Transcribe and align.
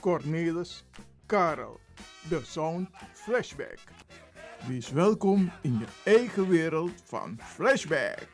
Cornelis, 0.00 0.84
Karel. 1.26 1.80
De 2.28 2.40
Sound 2.44 2.88
Flashback. 3.12 3.78
Wees 4.66 4.90
welkom 4.90 5.52
in 5.60 5.78
je 5.78 6.10
eigen 6.10 6.48
wereld 6.48 6.92
van 7.04 7.38
Flashback. 7.42 8.28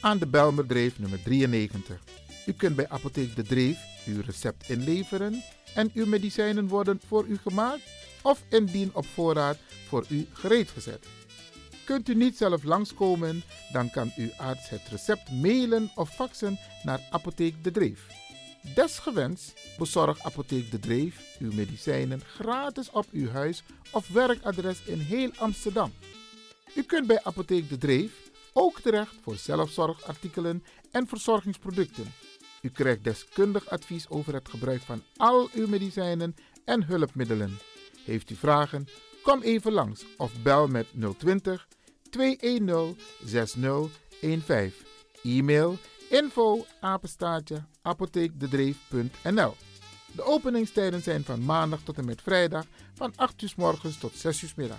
Aan 0.00 0.18
de 0.18 0.26
Belmerdreef 0.26 0.98
nummer 0.98 1.22
93. 1.22 2.00
U 2.46 2.52
kunt 2.52 2.76
bij 2.76 2.88
Apotheek 2.88 3.36
De 3.36 3.42
Dreef 3.42 3.78
uw 4.06 4.20
recept 4.20 4.68
inleveren 4.68 5.42
en 5.74 5.90
uw 5.94 6.06
medicijnen 6.06 6.68
worden 6.68 7.00
voor 7.06 7.26
u 7.26 7.36
gemaakt 7.36 7.82
of 8.22 8.42
indien 8.48 8.90
op 8.94 9.06
voorraad 9.06 9.58
voor 9.88 10.04
u 10.08 10.26
gereed 10.32 10.70
gezet. 10.70 11.06
Kunt 11.84 12.08
u 12.08 12.14
niet 12.14 12.36
zelf 12.36 12.62
langskomen, 12.62 13.42
dan 13.72 13.90
kan 13.90 14.12
uw 14.16 14.30
arts 14.36 14.68
het 14.68 14.88
recept 14.90 15.30
mailen 15.30 15.90
of 15.94 16.14
faxen 16.14 16.58
naar 16.82 17.00
Apotheek 17.10 17.64
De 17.64 17.70
Dreef. 17.70 18.06
Desgewenst 18.74 19.54
bezorgt 19.78 20.22
Apotheek 20.22 20.70
De 20.70 20.78
Dreef 20.78 21.36
uw 21.38 21.52
medicijnen 21.52 22.20
gratis 22.20 22.90
op 22.90 23.06
uw 23.12 23.28
huis 23.28 23.62
of 23.92 24.08
werkadres 24.08 24.82
in 24.84 24.98
heel 24.98 25.30
Amsterdam. 25.36 25.92
U 26.74 26.82
kunt 26.82 27.06
bij 27.06 27.22
Apotheek 27.22 27.68
De 27.68 27.78
Dreef 27.78 28.30
ook 28.52 28.80
terecht 28.80 29.14
voor 29.22 29.36
zelfzorgartikelen 29.36 30.64
en 30.90 31.06
verzorgingsproducten. 31.06 32.12
U 32.62 32.68
krijgt 32.68 33.04
deskundig 33.04 33.68
advies 33.68 34.08
over 34.08 34.34
het 34.34 34.48
gebruik 34.48 34.82
van 34.82 35.02
al 35.16 35.48
uw 35.52 35.66
medicijnen 35.66 36.34
en 36.64 36.84
hulpmiddelen. 36.84 37.58
Heeft 38.04 38.30
u 38.30 38.34
vragen? 38.34 38.88
Kom 39.22 39.42
even 39.42 39.72
langs 39.72 40.04
of 40.16 40.42
bel 40.42 40.66
met 40.66 40.86
020 41.18 41.68
210 42.10 42.96
6015. 43.24 44.72
E-mail 45.22 45.78
info 46.10 46.64
apenstaartje 46.80 47.64
apotheekdedreef.nl 47.86 49.54
De 50.12 50.22
openingstijden 50.22 51.02
zijn 51.02 51.24
van 51.24 51.44
maandag 51.44 51.80
tot 51.82 51.98
en 51.98 52.04
met 52.04 52.22
vrijdag 52.22 52.64
van 52.94 53.12
8 53.16 53.42
uur 53.42 53.48
s 53.48 53.54
morgens 53.54 53.98
tot 53.98 54.12
6 54.14 54.42
uur 54.42 54.48
s 54.48 54.54
middag. 54.54 54.78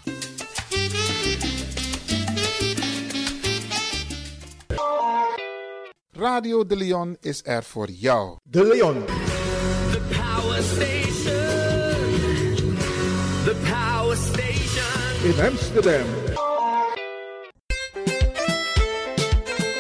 Radio 6.12 6.66
De 6.66 6.76
Leon 6.76 7.18
is 7.20 7.42
er 7.44 7.64
voor 7.64 7.90
jou. 7.90 8.38
De 8.44 8.68
Leon. 8.68 9.06
The 9.06 10.02
Power 10.10 10.64
Station. 10.64 11.46
The 13.46 13.56
Power 13.64 14.18
Station. 14.18 15.24
In 15.24 15.46
Amsterdam. 15.46 16.06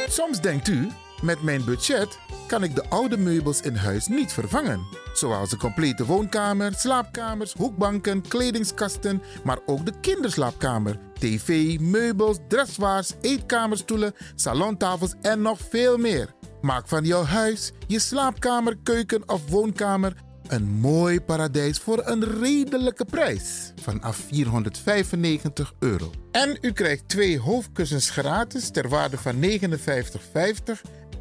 Soms 0.07 0.41
denkt 0.41 0.67
u, 0.67 0.87
met 1.21 1.41
mijn 1.41 1.65
budget 1.65 2.19
kan 2.47 2.63
ik 2.63 2.75
de 2.75 2.89
oude 2.89 3.17
meubels 3.17 3.61
in 3.61 3.75
huis 3.75 4.07
niet 4.07 4.33
vervangen. 4.33 4.87
Zoals 5.13 5.49
de 5.49 5.57
complete 5.57 6.05
woonkamer, 6.05 6.73
slaapkamers, 6.73 7.53
hoekbanken, 7.53 8.27
kledingskasten, 8.27 9.21
maar 9.43 9.59
ook 9.65 9.85
de 9.85 9.93
kinderslaapkamer, 10.01 10.99
tv, 11.19 11.79
meubels, 11.79 12.37
dressoirs, 12.47 13.13
eetkamerstoelen, 13.21 14.13
salontafels 14.35 15.13
en 15.21 15.41
nog 15.41 15.59
veel 15.69 15.97
meer. 15.97 16.33
Maak 16.61 16.87
van 16.87 17.03
jouw 17.03 17.23
huis, 17.23 17.71
je 17.87 17.99
slaapkamer, 17.99 18.77
keuken 18.83 19.29
of 19.29 19.49
woonkamer 19.49 20.13
een 20.47 20.67
mooi 20.67 21.21
paradijs 21.21 21.77
voor 21.77 22.01
een 22.05 22.39
redelijke 22.39 23.05
prijs. 23.05 23.73
Vanaf 23.81 24.15
495 24.15 25.73
euro. 25.79 26.11
En 26.31 26.57
u 26.61 26.71
krijgt 26.71 27.09
twee 27.09 27.39
hoofdkussens 27.39 28.09
gratis 28.09 28.69
ter 28.69 28.89
waarde 28.89 29.17
van 29.17 29.35
59,50 29.41 29.57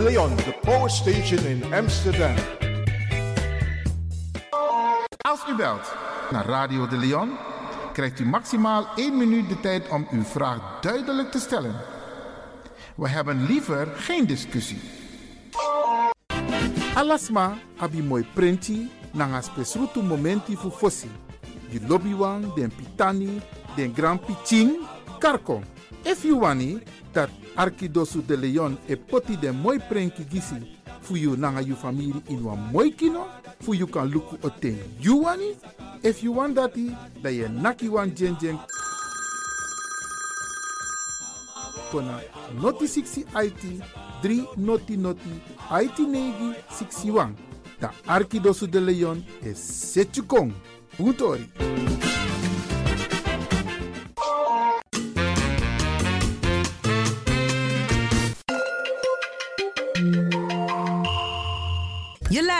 Leon, 0.00 0.36
de 0.36 0.58
Power 0.60 0.90
Station 0.90 1.46
in 1.46 1.74
Amsterdam. 1.74 2.34
Als 5.16 5.48
u 5.48 5.54
belt 5.56 5.94
naar 6.30 6.46
Radio 6.46 6.86
de 6.86 6.96
Leon, 6.96 7.30
krijgt 7.92 8.20
u 8.20 8.24
maximaal 8.24 8.86
1 8.96 9.16
minuut 9.16 9.48
de 9.48 9.60
tijd 9.60 9.88
om 9.88 10.06
uw 10.10 10.22
vraag 10.22 10.80
duidelijk 10.80 11.30
te 11.30 11.38
stellen. 11.38 11.74
We 12.96 13.08
hebben 13.08 13.46
liever 13.46 13.86
geen 13.96 14.26
discussie. 14.26 14.80
Alasma 16.94 17.54
abi 17.78 18.02
mooi 18.02 18.26
prenti 18.34 18.90
nanga 19.12 19.40
spesrutu 19.40 20.02
momenti 20.02 20.56
fu 20.56 20.70
fossi. 20.70 21.10
Di 21.70 21.86
lobby 21.86 22.14
den 22.54 22.72
pitani, 22.76 23.40
den 23.76 23.94
grand 23.94 24.26
piching, 24.26 24.78
karko. 25.18 25.62
If 26.06 26.24
you 26.24 26.38
wani, 26.40 26.80
dat 27.12 27.30
Arkidosu 27.56 28.22
de 28.26 28.36
Leon 28.36 28.76
e 28.88 28.96
poti 28.96 29.36
den 29.36 29.56
mooi 29.56 29.78
prenki 29.78 30.24
gisi 30.24 30.54
fu 31.00 31.16
you 31.16 31.36
nanga 31.36 31.62
you 31.62 31.76
family 31.76 32.12
in 32.28 32.44
wan 32.44 32.58
mooi 32.72 32.90
kino, 32.90 33.26
fu 33.60 33.74
you 33.74 33.86
kan 33.86 34.10
luku 34.10 34.36
oten 34.42 34.78
you 35.00 35.22
wani. 35.22 35.56
If 36.02 36.22
you 36.22 36.32
want 36.32 36.56
dati, 36.56 36.94
da 37.22 37.30
ye 37.30 37.48
naki 37.48 37.88
wan 37.88 38.14
jen 38.14 38.36
jen 38.40 38.58
kona 41.90 42.20
noti 42.60 42.86
60 42.86 43.24
IT 43.34 43.82
3 44.22 44.56
noti 44.56 44.96
noti 44.96 45.40
IT 45.70 45.98
negi 45.98 46.54
61. 46.70 47.34
Da 47.80 47.90
Arkidosu 48.06 48.66
de 48.66 48.80
Leon 48.80 49.24
e 49.42 49.54
setjukong. 49.54 50.52
Puntori. 50.96 51.48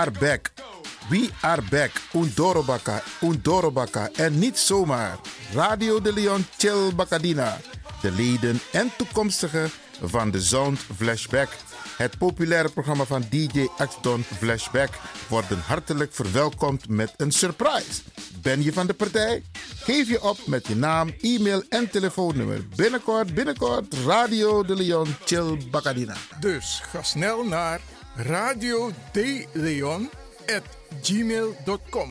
Are 0.00 0.10
back. 0.10 0.52
We 1.10 1.30
are 1.42 1.62
back. 1.70 1.90
Undorobaka, 2.14 3.02
Undorobaka. 3.20 4.10
En 4.14 4.38
niet 4.38 4.58
zomaar. 4.58 5.18
Radio 5.54 6.00
de 6.00 6.12
Leon 6.12 6.46
Chill 6.58 6.94
Bacadina. 6.94 7.56
De 8.00 8.10
leden 8.10 8.60
en 8.72 8.90
toekomstigen 8.96 9.70
van 10.02 10.30
de 10.30 10.40
Sound 10.40 10.78
Flashback. 10.96 11.48
Het 11.96 12.18
populaire 12.18 12.68
programma 12.68 13.04
van 13.04 13.24
DJ 13.30 13.66
Axdon 13.76 14.24
Flashback 14.38 14.90
worden 15.28 15.58
hartelijk 15.66 16.14
verwelkomd 16.14 16.88
met 16.88 17.12
een 17.16 17.32
surprise. 17.32 18.02
Ben 18.42 18.62
je 18.62 18.72
van 18.72 18.86
de 18.86 18.94
partij? 18.94 19.42
Geef 19.76 20.08
je 20.08 20.22
op 20.22 20.38
met 20.46 20.66
je 20.66 20.76
naam, 20.76 21.14
e-mail 21.20 21.62
en 21.68 21.90
telefoonnummer. 21.90 22.66
Binnenkort, 22.76 23.34
binnenkort, 23.34 23.94
Radio 24.06 24.62
de 24.64 24.74
Leon 24.74 25.16
Chill 25.24 25.58
Bacadina. 25.70 26.16
Dus 26.40 26.82
ga 26.90 27.02
snel 27.02 27.44
naar 27.44 27.80
radio 28.22 28.90
de 29.12 29.46
Leon 29.52 30.10
at 30.46 30.62
gmail.com. 31.02 32.08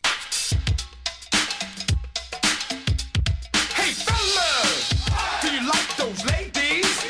Hey 3.74 3.92
fellas, 3.92 4.88
do 5.40 5.48
you 5.48 5.62
like 5.66 5.96
those 5.96 6.24
ladies? 6.24 7.06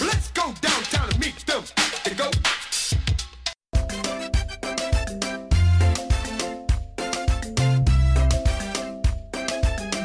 Let's 0.00 0.30
go 0.32 0.52
downtown 0.60 1.08
and 1.10 1.18
meet 1.18 1.46
them. 1.46 1.62
They 2.04 2.14
go. 2.14 2.28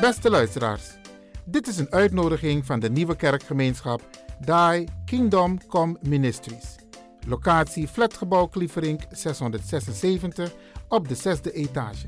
Beste 0.02 0.30
luisteraars, 0.30 0.84
dit 1.46 1.68
is 1.68 1.78
een 1.78 1.92
uitnodiging 1.92 2.66
van 2.66 2.80
de 2.80 2.90
nieuwe 2.90 3.16
kerkgemeenschap 3.16 4.02
Die 4.40 4.88
Kingdom 5.06 5.68
Come 5.68 5.98
Ministries. 6.02 6.69
Locatie 7.30 7.88
Flatgebouw 7.88 8.48
Klieverink 8.48 9.02
676 9.12 10.54
op 10.88 11.08
de 11.08 11.16
zesde 11.16 11.52
etage. 11.52 12.08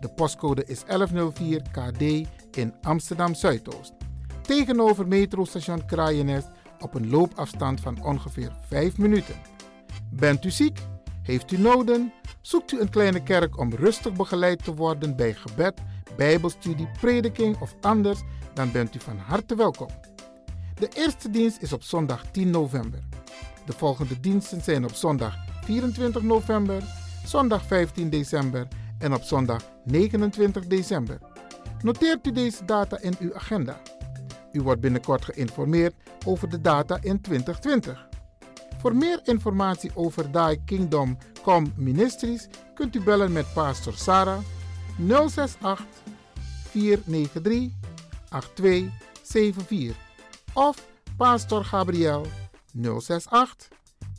De 0.00 0.08
postcode 0.08 0.64
is 0.64 0.84
1104 0.84 1.62
KD 1.62 2.28
in 2.56 2.74
Amsterdam 2.82 3.34
Zuidoost. 3.34 3.92
Tegenover 4.42 5.08
metrostation 5.08 5.86
Kraaienest 5.86 6.48
op 6.78 6.94
een 6.94 7.10
loopafstand 7.10 7.80
van 7.80 8.04
ongeveer 8.04 8.52
5 8.68 8.98
minuten. 8.98 9.34
Bent 10.10 10.44
u 10.44 10.50
ziek? 10.50 10.78
Heeft 11.22 11.52
u 11.52 11.58
noden? 11.58 12.12
Zoekt 12.40 12.72
u 12.72 12.80
een 12.80 12.90
kleine 12.90 13.22
kerk 13.22 13.58
om 13.58 13.74
rustig 13.74 14.12
begeleid 14.12 14.64
te 14.64 14.74
worden 14.74 15.16
bij 15.16 15.34
gebed, 15.34 15.80
bijbelstudie, 16.16 16.88
prediking 17.00 17.60
of 17.60 17.74
anders? 17.80 18.20
Dan 18.54 18.72
bent 18.72 18.94
u 18.94 19.00
van 19.00 19.18
harte 19.18 19.54
welkom. 19.54 19.88
De 20.74 20.88
eerste 20.94 21.30
dienst 21.30 21.62
is 21.62 21.72
op 21.72 21.82
zondag 21.82 22.24
10 22.30 22.50
november. 22.50 23.02
De 23.66 23.72
volgende 23.72 24.20
diensten 24.20 24.62
zijn 24.62 24.84
op 24.84 24.94
zondag 24.94 25.36
24 25.64 26.22
november, 26.22 26.82
zondag 27.24 27.64
15 27.64 28.10
december 28.10 28.68
en 28.98 29.14
op 29.14 29.22
zondag 29.22 29.62
29 29.84 30.66
december. 30.66 31.18
Noteert 31.82 32.26
u 32.26 32.32
deze 32.32 32.64
data 32.64 33.00
in 33.00 33.14
uw 33.18 33.34
agenda. 33.34 33.80
U 34.52 34.62
wordt 34.62 34.80
binnenkort 34.80 35.24
geïnformeerd 35.24 35.94
over 36.24 36.48
de 36.48 36.60
data 36.60 36.98
in 37.02 37.20
2020. 37.20 38.08
Voor 38.78 38.96
meer 38.96 39.20
informatie 39.24 39.90
over 39.94 40.32
Die 40.32 40.64
Kingdom 40.64 41.18
Come 41.42 41.66
Ministries 41.76 42.48
kunt 42.74 42.96
u 42.96 43.00
bellen 43.00 43.32
met 43.32 43.52
Pastor 43.54 43.92
Sarah 43.92 44.38
068 45.08 45.86
493 46.70 47.72
8274 48.30 49.96
of 50.52 50.86
Pastor 51.16 51.64
Gabriel 51.64 52.26
068 52.82 53.68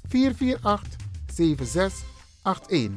448 0.08 0.96
7681. 1.34 2.92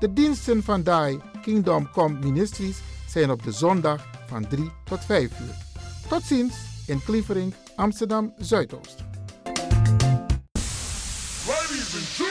De 0.00 0.12
diensten 0.12 0.62
van 0.62 0.82
Die 0.82 1.20
Kingdom 1.42 1.90
Come 1.90 2.18
Ministries 2.18 2.78
zijn 3.08 3.30
op 3.30 3.42
de 3.42 3.52
zondag 3.52 4.06
van 4.26 4.48
3 4.48 4.70
tot 4.84 5.04
5 5.04 5.40
uur. 5.40 5.56
Tot 6.08 6.22
ziens 6.22 6.54
in 6.86 7.02
Klievering, 7.02 7.54
Amsterdam 7.76 8.32
Zuidoost. 8.38 9.04
Ladies 11.46 12.29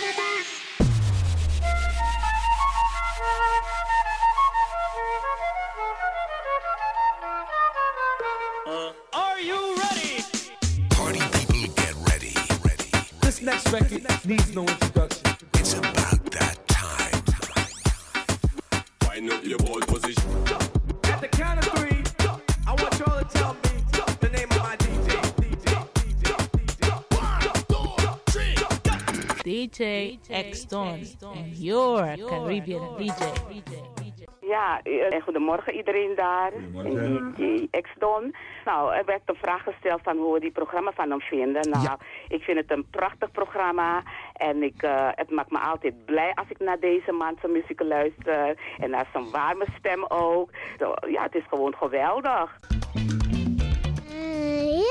record 13.72 14.04
needs 14.26 14.56
no 14.56 14.62
introduction. 14.62 15.36
It's 15.56 15.74
about 15.74 16.24
that 16.32 16.58
time. 16.68 17.24
Wind 19.08 19.32
up 19.32 19.44
your 19.46 19.60
ball 19.60 19.80
position. 19.82 20.24
At 21.04 21.22
the 21.22 21.28
count 21.28 21.60
of 21.60 21.66
three, 21.74 22.04
I 22.66 22.74
want 22.74 23.00
y'all 23.00 23.20
to 23.20 23.26
tell 23.26 23.54
me 23.54 23.60
the 24.22 24.30
name 24.30 24.50
of 24.52 24.58
my 24.58 24.76
DJ. 24.78 25.00
DJ 29.44 30.20
X 30.30 30.66
Don 30.66 31.06
and 31.36 31.56
your 31.56 32.18
Caribbean 32.18 32.82
DJ. 32.82 33.99
Ja, 34.50 34.80
eh, 34.84 35.14
en 35.14 35.22
goedemorgen 35.22 35.74
iedereen 35.74 36.16
daar. 36.16 36.52
En 36.86 37.34
DJ 37.36 37.68
X-Don. 37.82 38.36
Nou, 38.66 38.94
er 38.94 39.06
werd 39.06 39.22
een 39.26 39.36
vraag 39.36 39.64
gesteld 39.64 40.02
van 40.04 40.18
hoe 40.18 40.34
we 40.34 40.40
die 40.40 40.52
programma 40.52 40.92
van 40.92 41.10
hem 41.10 41.22
vinden. 41.22 41.70
Nou, 41.70 41.84
Ja. 41.84 41.98
ik 42.28 42.44
vind 42.44 42.58
het 42.58 42.72
een 42.72 42.86
prachtig 42.90 43.32
programma. 43.32 44.04
En 44.34 44.64
ik, 44.64 44.82
eh, 44.84 45.08
het 45.12 45.30
maakt 45.32 45.52
me 45.52 45.60
altijd 45.60 46.06
blij 46.06 46.32
als 46.36 46.48
ik 46.50 46.60
naar 46.60 46.80
deze 46.80 47.12
man 47.12 47.38
zijn 47.40 47.52
muziek 47.52 47.82
luister. 47.82 48.58
En 48.80 48.90
naar 48.90 49.08
zijn 49.12 49.32
warme 49.32 49.66
stem 49.78 50.06
ook. 50.08 50.50
Zo, 50.80 50.94
ja, 51.08 51.24
het 51.24 51.36
is 51.36 51.46
gewoon 51.50 51.76
geweldig. 51.76 52.58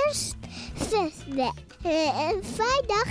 eerst 0.06 0.36
flashback. 0.74 1.54
Uh, 1.86 2.28
vrijdag 2.42 3.08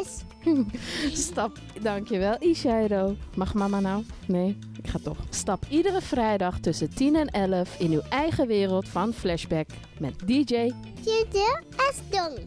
is... 0.00 0.24
Stap, 1.12 1.58
dankjewel 1.80 2.36
Ishairo. 2.40 3.16
Mag 3.36 3.54
mama 3.54 3.80
nou? 3.80 4.04
Nee, 4.26 4.58
ik 4.82 4.88
ga 4.88 4.98
toch. 5.02 5.18
Stap 5.30 5.64
iedere 5.68 6.00
vrijdag 6.00 6.58
tussen 6.60 6.94
10 6.94 7.16
en 7.16 7.26
11 7.26 7.78
in 7.78 7.92
uw 7.92 8.02
eigen 8.08 8.46
wereld 8.46 8.88
van 8.88 9.12
Flashback 9.12 9.68
met 9.98 10.18
DJ 10.26 10.72
Tjede 11.02 11.62
Asdong. 11.76 12.38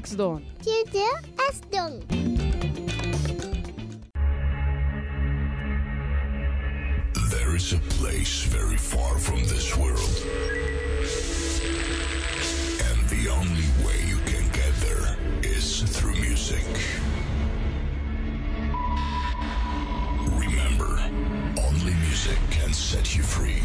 X-Don. 0.00 0.42
Tjede 0.60 1.18
Asdong. 1.48 2.02
There 7.30 7.54
is 7.54 7.72
a 7.72 7.80
place 7.98 8.48
very 8.48 8.78
far 8.78 9.18
from 9.18 9.42
this 9.42 9.76
world. 9.76 10.24
And 12.90 13.08
the 13.08 13.30
only 13.30 13.68
way 13.84 14.08
you 14.08 14.18
can 14.24 14.50
get 14.52 14.72
there 14.80 15.16
is 15.40 15.82
through 15.82 16.18
music. 16.20 16.64
Remember, 20.34 20.98
only 21.66 21.94
music 21.94 22.38
can 22.50 22.72
set 22.72 23.16
you 23.16 23.22
free 23.22 23.62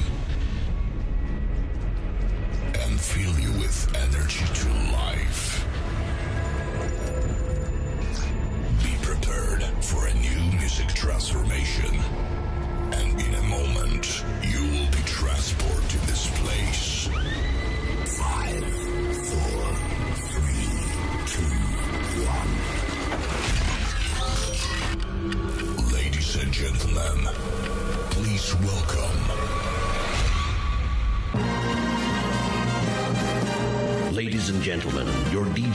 and 2.82 3.00
fill 3.00 3.40
you 3.40 3.52
with 3.60 3.92
energy 3.96 4.46
to 4.54 4.69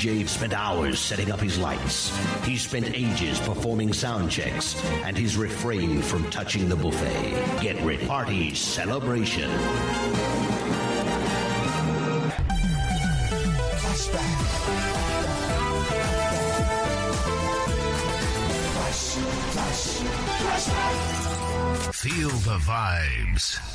DJ 0.04 0.28
spent 0.28 0.52
hours 0.52 0.98
setting 0.98 1.32
up 1.32 1.40
his 1.40 1.58
lights. 1.58 2.14
He 2.44 2.58
spent 2.58 2.94
ages 2.94 3.40
performing 3.40 3.94
sound 3.94 4.30
checks, 4.30 4.78
and 5.02 5.16
he's 5.16 5.38
refrained 5.38 6.04
from 6.04 6.28
touching 6.30 6.68
the 6.68 6.76
buffet. 6.76 7.62
Get 7.62 7.80
ready. 7.80 8.06
Party 8.06 8.54
celebration. 8.54 9.50
Feel 21.92 22.28
the 22.28 22.58
vibes. 22.58 23.73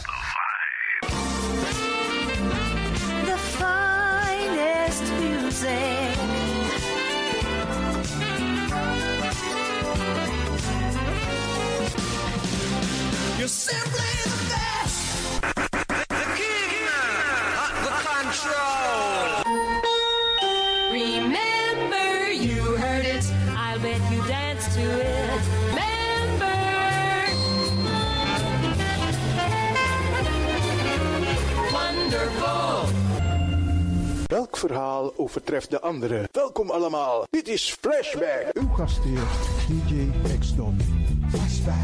Overtreft 35.30 35.70
de 35.70 35.82
andere? 35.82 36.30
Welkom 36.32 36.70
allemaal. 36.70 37.28
Dit 37.30 37.48
is 37.48 37.78
Flashback. 37.82 38.46
Uw 38.54 38.70
gastheer 38.74 39.22
DJ 39.68 40.10
X-Don. 40.40 40.78
Flashback. 41.30 41.76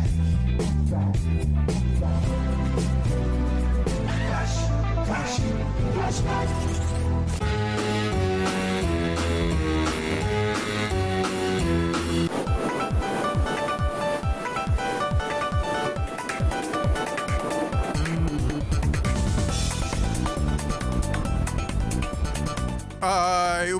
Ai, 6.27 6.45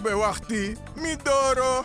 ube 0.06 0.14
wachti, 0.14 0.78
midoro. 0.96 1.84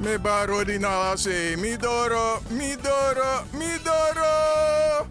Me 0.00 0.18
baro 0.18 0.64
di 0.64 0.78
se 1.14 1.56
midoro, 1.58 2.40
midoro, 2.48 3.44
midoro. 3.52 5.06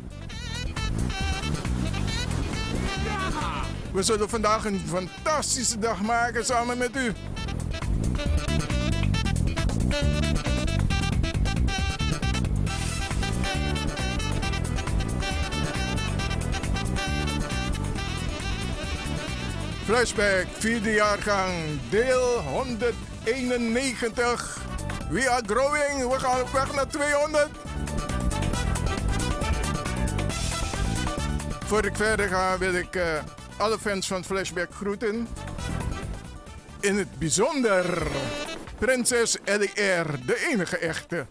We 3.91 4.03
zullen 4.03 4.29
vandaag 4.29 4.65
een 4.65 4.81
fantastische 4.87 5.79
dag 5.79 6.01
maken 6.01 6.45
samen 6.45 6.77
met 6.77 6.95
u. 6.95 7.13
Flashback, 19.97 20.45
vierde 20.57 20.91
jaargang, 20.91 21.53
deel 21.89 22.39
191. 22.39 24.57
We 25.09 25.29
are 25.29 25.43
growing, 25.45 26.11
we 26.11 26.19
gaan 26.19 26.41
op 26.41 26.49
weg 26.49 26.75
naar 26.75 26.87
200. 26.87 27.49
Voor 31.65 31.85
ik 31.85 31.95
verder 31.95 32.27
ga 32.27 32.57
wil 32.57 32.73
ik 32.73 32.95
eh, 32.95 33.23
alle 33.57 33.79
fans 33.79 34.07
van 34.07 34.23
Flashback 34.23 34.73
groeten. 34.73 35.27
In 36.79 36.97
het 36.97 37.19
bijzonder 37.19 38.07
prinses 38.79 39.37
LR, 39.45 40.25
de 40.25 40.47
enige 40.51 40.77
echte. 40.77 41.25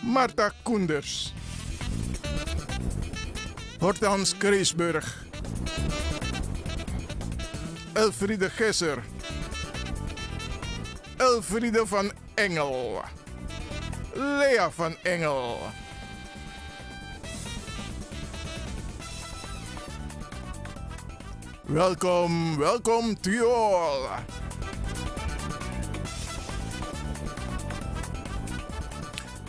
Marta 0.00 0.52
Koenders. 0.62 1.34
Hortans 3.78 4.36
Kreesburg. 4.36 5.22
Elfriede 7.94 8.50
Gesser. 8.50 9.02
Elfriede 11.16 11.86
van 11.86 12.12
Engel. 12.34 13.02
Lea 14.12 14.70
van 14.70 14.96
Engel. 15.02 15.58
Welkom, 21.62 22.56
welkom 22.58 23.20
to 23.20 23.30
you. 23.30 24.08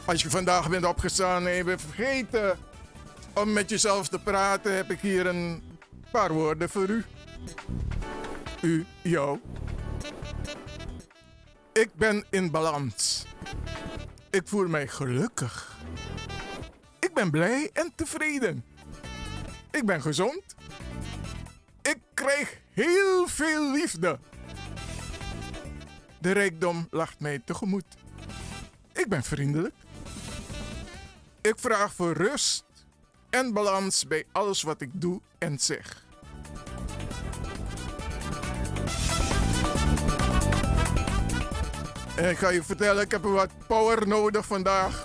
Als 0.05 0.21
je 0.21 0.29
vandaag 0.29 0.69
bent 0.69 0.85
opgestaan 0.85 1.47
en 1.47 1.53
je 1.53 1.77
vergeten 1.77 2.57
om 3.33 3.53
met 3.53 3.69
jezelf 3.69 4.07
te 4.07 4.19
praten, 4.19 4.75
heb 4.75 4.91
ik 4.91 4.99
hier 4.99 5.25
een 5.25 5.63
paar 6.11 6.33
woorden 6.33 6.69
voor 6.69 6.89
u. 6.89 7.05
U, 8.65 8.86
jou. 9.01 9.39
Ik 11.74 11.95
ben 11.95 12.25
in 12.29 12.51
balans. 12.51 13.25
Ik 14.29 14.48
voel 14.48 14.67
mij 14.67 14.88
gelukkig. 14.88 15.77
Ik 17.00 17.13
ben 17.13 17.31
blij 17.31 17.69
en 17.74 17.91
tevreden. 17.95 18.65
Ik 19.72 19.86
ben 19.86 20.01
gezond. 20.01 20.55
Ik 21.81 21.98
krijg 22.13 22.60
heel 22.69 23.27
veel 23.27 23.72
liefde. 23.72 24.19
De 26.19 26.31
rijkdom 26.31 26.88
lacht 26.89 27.19
mij 27.19 27.41
tegemoet. 27.45 27.95
Ik 28.93 29.10
ben 29.10 29.24
vriendelijk. 29.24 29.75
Ik 31.41 31.55
vraag 31.57 31.93
voor 31.93 32.13
rust 32.13 32.65
en 33.29 33.53
balans 33.53 34.07
bij 34.07 34.25
alles 34.31 34.62
wat 34.62 34.81
ik 34.81 34.89
doe 34.93 35.22
en 35.38 35.60
zeg. 35.60 36.04
En 42.15 42.29
ik 42.29 42.38
ga 42.38 42.50
je 42.50 42.63
vertellen, 42.63 43.03
ik 43.03 43.12
heb 43.12 43.24
wat 43.24 43.50
power 43.67 44.07
nodig 44.07 44.45
vandaag. 44.45 45.03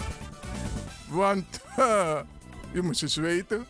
Want 1.09 1.61
ha, 1.67 2.25
je 2.75 2.83
moet 2.83 3.03
eens 3.03 3.17
weten. 3.17 3.67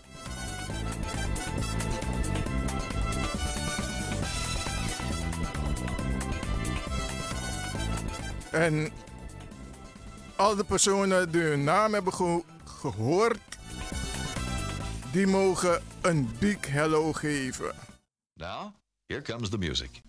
En 8.50 8.92
al 10.36 10.56
de 10.56 10.64
personen 10.64 11.30
die 11.30 11.40
hun 11.42 11.64
naam 11.64 11.92
hebben 11.92 12.12
geho- 12.12 12.44
gehoord, 12.64 13.40
die 15.12 15.26
mogen 15.26 15.82
een 16.00 16.30
big 16.38 16.66
hello 16.66 17.12
geven. 17.12 17.74
Now, 18.34 18.74
here 19.06 19.22
comes 19.22 19.48
the 19.48 19.58
music. 19.58 20.00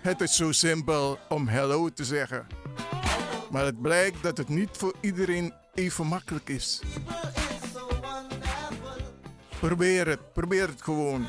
Het 0.00 0.20
is 0.20 0.36
zo 0.36 0.52
simpel 0.52 1.18
om 1.28 1.48
hello 1.48 1.88
te 1.88 2.04
zeggen. 2.04 2.46
Maar 3.50 3.64
het 3.64 3.82
blijkt 3.82 4.22
dat 4.22 4.36
het 4.36 4.48
niet 4.48 4.70
voor 4.72 4.94
iedereen 5.00 5.54
even 5.74 6.06
makkelijk 6.06 6.48
is. 6.48 6.80
Probeer 9.60 10.06
het, 10.06 10.32
probeer 10.32 10.68
het 10.68 10.82
gewoon. 10.82 11.26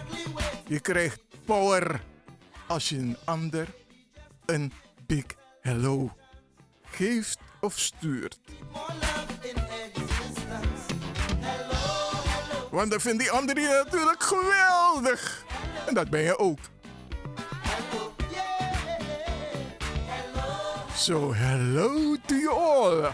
Je 0.67 0.79
krijgt 0.79 1.21
power 1.45 2.01
als 2.67 2.89
je 2.89 2.97
een 2.97 3.17
ander 3.25 3.67
een 4.45 4.73
big 5.05 5.25
hello 5.61 6.17
geeft 6.85 7.39
of 7.61 7.79
stuurt. 7.79 8.39
Want 12.71 12.91
dan 12.91 12.99
vindt 12.99 13.19
die 13.19 13.31
ander 13.31 13.59
je 13.59 13.81
natuurlijk 13.85 14.23
geweldig. 14.23 15.45
En 15.87 15.93
dat 15.93 16.09
ben 16.09 16.21
je 16.21 16.37
ook. 16.37 16.59
So 20.97 21.31
hello 21.31 22.15
to 22.15 22.35
you 22.35 22.51
all. 22.51 23.13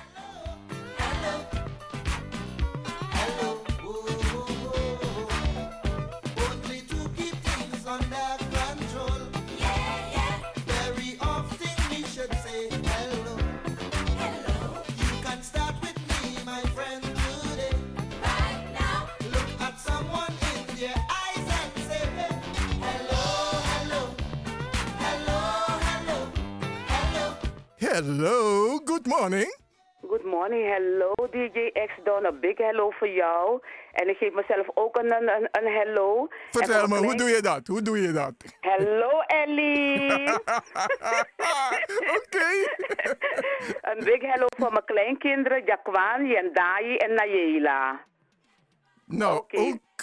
Hello, 27.93 28.79
good 28.85 29.05
morning. 29.05 29.45
Good 30.01 30.25
morning, 30.25 30.65
hello 30.65 31.13
DJ 31.32 31.69
X 31.73 31.91
Don. 32.03 32.25
Een 32.25 32.39
big 32.39 32.58
hello 32.58 32.89
voor 32.89 33.10
jou. 33.10 33.60
En 33.91 34.10
ik 34.10 34.17
geef 34.17 34.34
mezelf 34.34 34.67
ook 34.73 34.97
een, 34.97 35.12
een, 35.12 35.47
een, 35.51 35.73
hello. 35.73 36.27
Vertel 36.51 36.88
me, 36.88 36.97
hoe 36.97 37.15
doe 37.15 37.29
je 37.29 37.41
dat? 37.41 37.67
Hoe 37.67 37.82
doe 37.82 38.01
je 38.01 38.12
dat? 38.12 38.34
Hello 38.60 39.19
Ellie. 39.19 40.12
Oké. 42.17 42.47
een 43.89 44.03
big 44.03 44.21
hello 44.21 44.45
voor 44.58 44.71
mijn 44.71 44.86
kleinkinderen, 44.86 45.63
Jaquan, 45.65 46.27
Jendai 46.27 46.95
en 46.95 47.13
Nayela. 47.13 48.01
Nou, 49.06 49.36
ook 49.36 49.51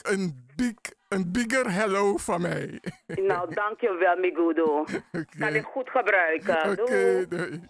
een, 0.03 0.49
big, 0.57 0.75
een 1.09 1.33
bigger 1.33 1.73
hello 1.73 2.17
van 2.17 2.41
mij. 2.41 2.81
Nou, 3.07 3.55
dankjewel, 3.55 4.17
Migudo. 4.17 4.85
Kan 5.39 5.55
ik 5.55 5.65
goed 5.65 5.91
gebruiken. 5.91 6.71
Oké, 6.71 6.75
Doei. 6.75 7.27
doei. 7.29 7.61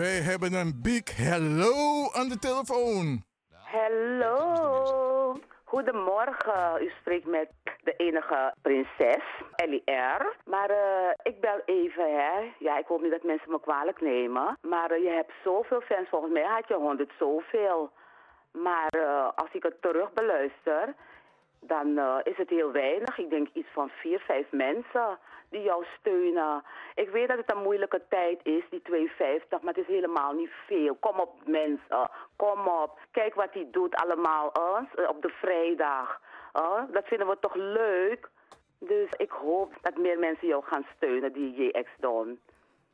Wij 0.00 0.20
hebben 0.20 0.52
een 0.52 0.80
big 0.82 1.16
hello 1.16 2.10
aan 2.12 2.28
de 2.28 2.38
telefoon. 2.38 3.22
Hallo. 3.52 5.36
Goedemorgen. 5.64 6.82
U 6.82 6.90
spreekt 7.00 7.26
met 7.26 7.48
de 7.82 7.94
enige 7.96 8.54
prinses, 8.62 9.24
Ellie 9.56 9.82
R. 9.84 10.36
Maar 10.44 10.70
eh, 10.70 11.10
ik 11.22 11.40
bel 11.40 11.60
even, 11.64 12.16
hè. 12.16 12.52
Ja, 12.58 12.78
ik 12.78 12.86
hoop 12.86 13.02
niet 13.02 13.10
dat 13.10 13.22
mensen 13.22 13.50
me 13.50 13.60
kwalijk 13.60 14.00
nemen. 14.00 14.58
Maar 14.60 14.90
eh, 14.90 15.02
je 15.02 15.10
hebt 15.10 15.32
zoveel 15.44 15.80
fans. 15.80 16.08
Volgens 16.08 16.32
mij 16.32 16.44
had 16.44 16.68
je 16.68 16.74
honderd 16.74 17.12
zoveel. 17.18 17.90
Maar 18.52 18.88
eh, 18.88 19.28
als 19.34 19.52
ik 19.52 19.62
het 19.62 19.82
terug 19.82 20.12
beluister, 20.12 20.94
dan 21.60 21.86
is 22.22 22.36
het 22.36 22.50
heel 22.50 22.72
weinig. 22.72 23.18
Ik 23.18 23.30
denk 23.30 23.48
iets 23.52 23.68
van 23.72 23.88
vier, 23.88 24.20
vijf 24.20 24.46
mensen 24.50 25.18
die 25.50 25.62
jou 25.62 25.84
steunen. 25.98 26.62
Ik 26.94 27.08
weet 27.08 27.28
dat 27.28 27.38
het 27.38 27.52
een 27.52 27.62
moeilijke 27.62 28.02
tijd 28.08 28.40
is, 28.42 28.64
die 28.70 28.82
250, 28.82 29.60
maar 29.60 29.74
het 29.74 29.82
is 29.82 29.94
helemaal 29.94 30.32
niet 30.32 30.50
veel. 30.66 30.94
Kom 30.94 31.20
op 31.20 31.32
mensen, 31.46 32.10
kom 32.36 32.68
op. 32.68 32.98
Kijk 33.10 33.34
wat 33.34 33.52
hij 33.52 33.68
doet 33.70 33.94
allemaal 33.94 34.52
eh, 34.52 35.08
op 35.08 35.22
de 35.22 35.32
vrijdag. 35.40 36.20
dat 36.92 37.06
vinden 37.06 37.26
we 37.28 37.36
toch 37.40 37.54
leuk? 37.54 38.30
Dus 38.78 39.08
ik 39.16 39.30
hoop 39.30 39.72
dat 39.80 39.96
meer 39.96 40.18
mensen 40.18 40.48
jou 40.48 40.64
gaan 40.64 40.86
steunen, 40.96 41.32
die 41.32 41.54
JX 41.54 41.88
Don. 41.98 42.40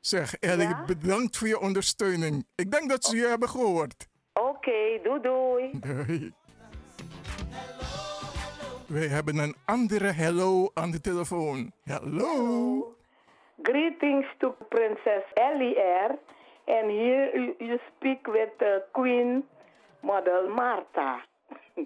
Zeg, 0.01 0.35
Ellie, 0.35 0.77
bedankt 0.87 1.37
voor 1.37 1.49
je 1.49 1.61
ondersteuning. 1.61 2.47
Ik 2.55 2.71
denk 2.71 2.91
dat 2.91 3.05
ze 3.05 3.17
je 3.17 3.27
hebben 3.27 3.49
gehoord. 3.49 4.09
Oké, 4.33 5.01
doei 5.03 5.21
doei. 5.21 5.71
Doei. 5.81 6.35
Wij 8.89 9.07
hebben 9.07 9.39
een 9.39 9.55
andere 9.65 10.13
hello 10.13 10.71
aan 10.75 10.91
de 10.91 11.01
telefoon. 11.01 11.73
Hello. 11.85 12.95
Greetings 13.63 14.27
to 14.39 14.55
Princess 14.69 15.25
Ellie 15.35 15.79
R. 15.79 16.11
And 16.67 16.91
here 16.91 17.55
you, 17.59 17.79
speak 17.97 18.27
with 18.27 18.53
uh, 18.59 18.69
Queen 18.93 19.45
Model 20.01 20.49
Martha. 20.49 21.25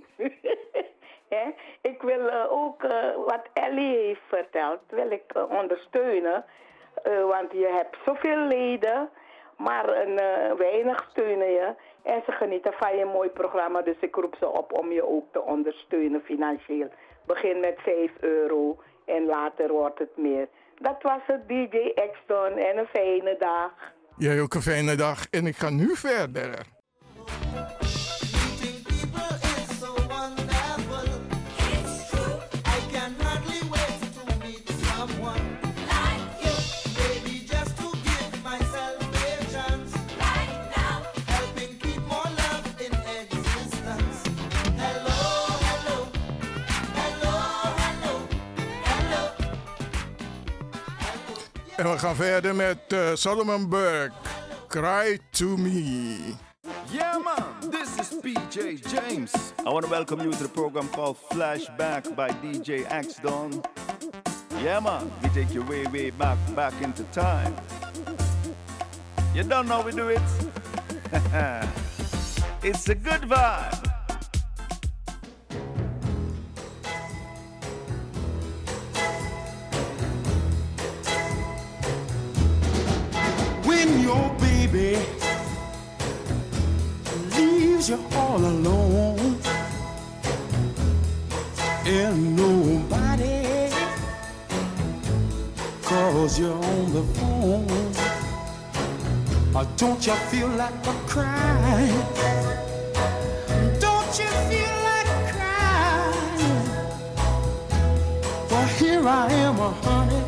Ik 1.80 2.02
wil 2.02 2.26
uh, 2.26 2.52
ook 2.52 2.82
uh, 2.82 2.90
wat 3.26 3.48
Ellie 3.52 3.96
heeft 3.96 4.20
verteld, 4.28 4.80
wil 4.88 5.10
ik 5.10 5.22
ondersteunen. 5.50 6.44
Want 7.04 7.52
je 7.52 7.72
hebt 7.76 7.96
zoveel 8.04 8.46
leden, 8.46 9.08
maar 9.56 9.88
een, 9.88 10.16
weinig 10.56 11.08
steunen 11.10 11.50
je. 11.50 11.74
En 12.02 12.22
ze 12.26 12.32
genieten 12.32 12.72
van 12.72 12.96
je 12.96 13.04
mooi 13.04 13.28
programma, 13.28 13.82
dus 13.82 13.96
ik 14.00 14.14
roep 14.14 14.36
ze 14.38 14.48
op 14.48 14.78
om 14.78 14.92
je 14.92 15.08
ook 15.08 15.24
te 15.32 15.42
ondersteunen 15.42 16.20
financieel. 16.20 16.90
Begin 17.26 17.60
met 17.60 17.78
5 17.78 18.10
euro 18.20 18.78
en 19.04 19.24
later 19.26 19.68
wordt 19.72 19.98
het 19.98 20.16
meer. 20.16 20.48
Dat 20.78 21.02
was 21.02 21.20
het 21.26 21.48
DJ 21.48 21.92
X-Don 22.12 22.56
en 22.56 22.78
een 22.78 22.86
fijne 22.86 23.36
dag. 23.38 23.72
Jij 24.16 24.40
ook 24.40 24.54
een 24.54 24.62
fijne 24.62 24.94
dag 24.94 25.26
en 25.30 25.46
ik 25.46 25.56
ga 25.56 25.70
nu 25.70 25.96
verder. 25.96 26.66
En 51.80 51.90
we 51.90 51.98
gaan 51.98 52.16
verder 52.16 52.54
met 52.54 52.78
eh, 52.88 52.98
Solomon 53.14 53.68
Burke. 53.68 54.12
Cry 54.68 55.18
to 55.30 55.56
me. 55.56 56.16
Yeah, 56.90 57.16
man, 57.24 57.70
this 57.70 57.96
is 57.98 58.18
PJ 58.20 58.80
James. 58.90 59.32
I 59.58 59.70
want 59.70 59.84
to 59.84 59.90
welcome 59.90 60.20
you 60.22 60.30
to 60.30 60.42
the 60.42 60.48
program 60.48 60.88
called 60.88 61.16
Flashback 61.30 62.14
by 62.14 62.28
DJ 62.42 62.84
X 62.90 63.16
Don. 63.22 63.62
Yeah, 64.62 64.80
man, 64.80 65.10
we 65.22 65.28
take 65.28 65.54
you 65.54 65.62
way, 65.62 65.86
way 65.86 66.10
back, 66.10 66.38
back 66.54 66.82
into 66.82 67.02
time. 67.12 67.54
You 69.34 69.44
don't 69.44 69.66
know 69.66 69.82
we 69.82 69.92
do 69.92 70.08
it? 70.08 70.22
it's 72.62 72.88
a 72.88 72.94
good 72.94 73.22
vibe. 73.22 73.89
Baby. 84.72 84.98
Leaves 87.36 87.88
you 87.88 87.98
all 88.14 88.38
alone. 88.38 89.36
And 91.86 92.36
nobody 92.36 93.70
calls 95.82 96.38
you 96.38 96.52
on 96.52 96.92
the 96.92 97.02
phone. 97.14 97.66
Or 99.54 99.66
don't 99.76 100.06
you 100.06 100.14
feel 100.30 100.48
like 100.48 100.86
a 100.86 100.92
crying 101.08 102.04
don't 103.80 104.18
you 104.18 104.30
feel 104.48 104.74
like 104.88 105.10
crying 105.34 106.68
well 108.48 108.66
here 108.78 109.06
I 109.06 109.32
am 109.32 109.58
a 109.58 109.70
honey. 109.70 110.22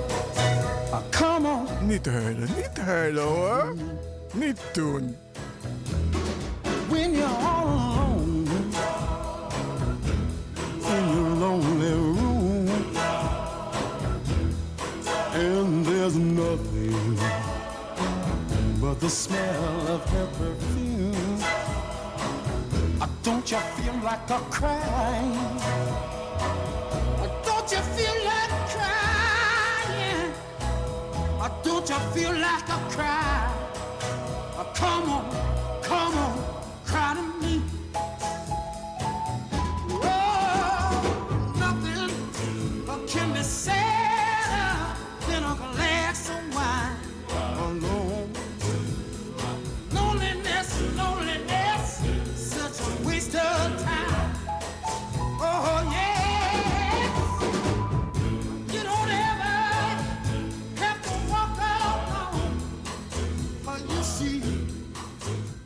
I 0.93 1.03
come 1.11 1.47
on. 1.47 1.67
Need 1.87 2.05
Niet 2.05 2.07
huilen, 2.07 2.49
niet 2.57 2.79
huilen 2.85 3.25
hoor. 3.25 3.75
Doen. 4.33 5.14
when 6.88 7.14
you're 7.14 7.27
all 7.29 7.68
alone 7.68 8.49
in 10.88 11.05
your 11.14 11.31
lonely 11.37 11.92
room 11.92 12.68
and 15.35 15.85
there's 15.85 16.16
nothing 16.16 17.18
but 18.81 19.01
the 19.01 19.11
smell 19.11 19.88
of 19.88 20.03
her 20.11 20.27
perfume 20.38 21.42
Uh, 23.03 23.07
don't 23.23 23.51
you 23.51 23.59
feel 23.77 23.97
like 24.03 24.31
a 24.31 24.38
crying? 24.49 25.37
Uh, 27.21 27.29
don't 27.45 27.71
you 27.71 27.83
feel 27.97 28.16
like 28.25 28.55
crying? 28.75 30.33
Uh, 31.38 31.51
don't 31.62 31.87
you 31.88 31.99
feel 32.14 32.33
like 32.33 32.68
a 32.68 32.79
cry 32.88 33.49
Uh, 33.49 33.62
come 34.83 35.11
on 35.11 35.25
come 35.83 36.14
on 36.18 36.35
cry 36.85 37.14
to 37.14 37.23
me 37.47 37.72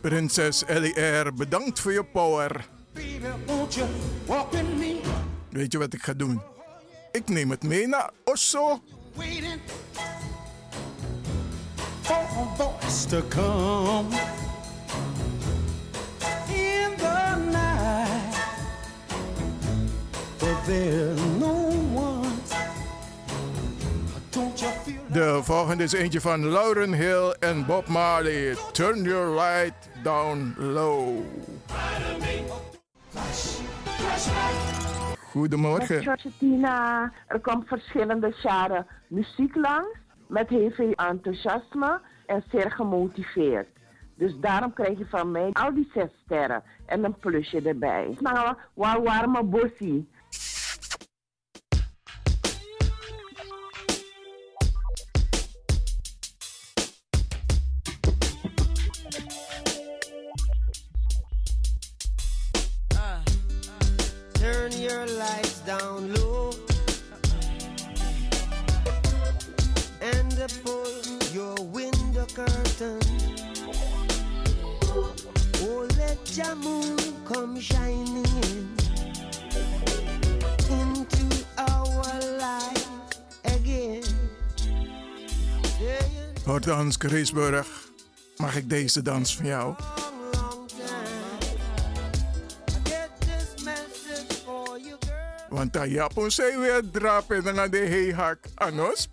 Prinses 0.06 0.64
Ellie 0.64 1.00
R, 1.00 1.34
bedankt 1.34 1.80
voor 1.80 1.92
je 1.92 2.04
power. 2.04 2.68
Weet 5.50 5.72
je 5.72 5.78
wat 5.78 5.92
ik 5.92 6.02
ga 6.02 6.12
doen? 6.12 6.40
Ik 7.12 7.28
neem 7.28 7.50
het 7.50 7.62
mee 7.62 7.86
naar 7.86 8.10
Osso. 8.24 8.80
De 25.12 25.40
volgende 25.42 25.84
is 25.84 25.92
eentje 25.92 26.20
van 26.20 26.48
Lauren 26.48 26.92
Hill 26.92 27.36
en 27.38 27.66
Bob 27.66 27.86
Marley. 27.86 28.56
Turn 28.72 29.02
your 29.02 29.40
light 29.40 29.85
down 30.02 30.54
low. 30.58 31.24
Goedemorgen. 35.30 36.18
Tina, 36.38 37.12
er 37.26 37.40
komt 37.40 37.68
verschillende 37.68 38.34
jaren 38.42 38.86
muziek 39.08 39.54
langs 39.54 39.98
met 40.26 40.48
heel 40.48 40.70
veel 40.70 40.92
enthousiasme 40.92 42.00
en 42.26 42.44
zeer 42.50 42.70
gemotiveerd. 42.70 43.68
Dus 44.14 44.38
daarom 44.40 44.72
krijg 44.72 44.98
je 44.98 45.06
van 45.06 45.30
mij 45.30 45.50
al 45.52 45.74
die 45.74 45.90
zes 45.94 46.10
sterren 46.24 46.62
en 46.86 47.04
een 47.04 47.16
plusje 47.16 47.60
erbij. 47.62 48.16
Waar 48.74 49.02
warme 49.02 49.42
bossie. 49.42 50.08
Your 64.86 65.06
lights 65.18 65.58
down 65.66 66.14
low 66.14 66.52
and 70.00 70.32
pull 70.62 70.86
your 71.32 71.56
window 71.72 72.26
curtain. 72.32 73.00
Oh, 75.62 75.88
let 75.98 76.36
your 76.36 76.54
moon 76.54 76.96
come 77.24 77.58
shining 77.60 78.30
in 78.46 78.76
into 80.70 81.26
our 81.58 82.20
life 82.38 82.88
again. 83.44 84.04
Hortans 86.44 86.96
Griesburg, 86.96 87.66
mag 88.36 88.56
ik 88.56 88.68
deze 88.68 89.02
dans 89.02 89.36
van 89.36 89.46
jou? 89.46 89.74
Want 95.56 95.72
daar 95.72 95.88
Japon 95.88 96.30
zei 96.30 96.58
weer 96.58 96.82
drapen 96.92 97.36
en 97.36 97.54
dan 97.54 97.70
de 97.70 97.76
heehak. 97.76 98.38
Anos 98.54 99.08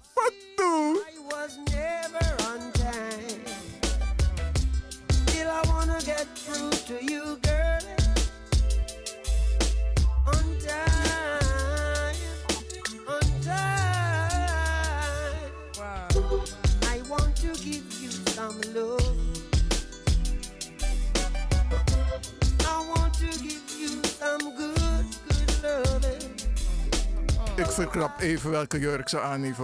even 28.24 28.52
welke 28.52 28.80
jurk 28.80 29.10
ze 29.10 29.20
aan. 29.20 29.56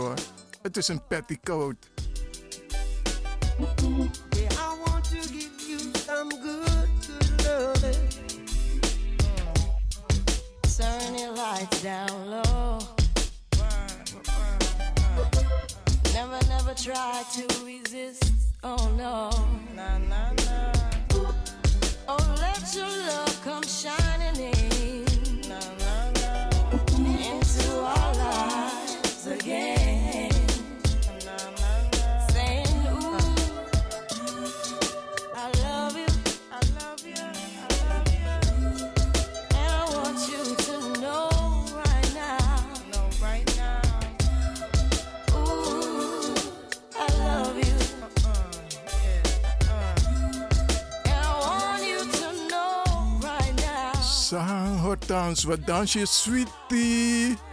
Het 0.61 0.77
is 0.77 0.87
een 0.87 1.07
petticoat. 1.07 1.75
Yeah, 4.29 4.51
I 4.51 4.75
want 4.85 5.03
to 5.09 5.17
give 5.17 5.67
you 5.67 5.79
some 6.05 6.29
good, 6.41 6.89
good 7.07 7.45
loving. 7.45 8.09
Turn 10.77 11.17
your 11.17 11.35
lights 11.35 11.81
down 11.81 12.29
low. 12.29 12.79
Never, 16.13 16.47
never 16.47 16.73
try 16.75 17.23
to 17.33 17.45
resist. 17.65 18.31
Oh 18.61 18.89
no. 18.97 19.38
Hortans, 54.99 55.43
wat 55.43 55.65
dans 55.65 55.93
je, 55.93 56.05
sweetie? 56.05 57.48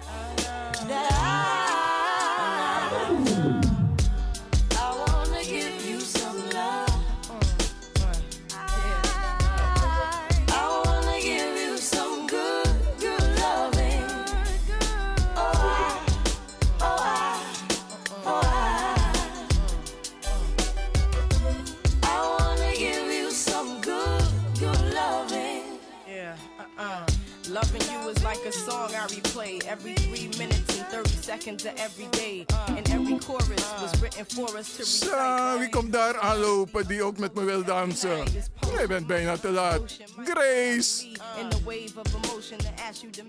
Bent 39.06 39.24
bijna 39.24 39.36
te 39.36 39.50
laat. 39.50 39.96
Grace! 40.24 41.06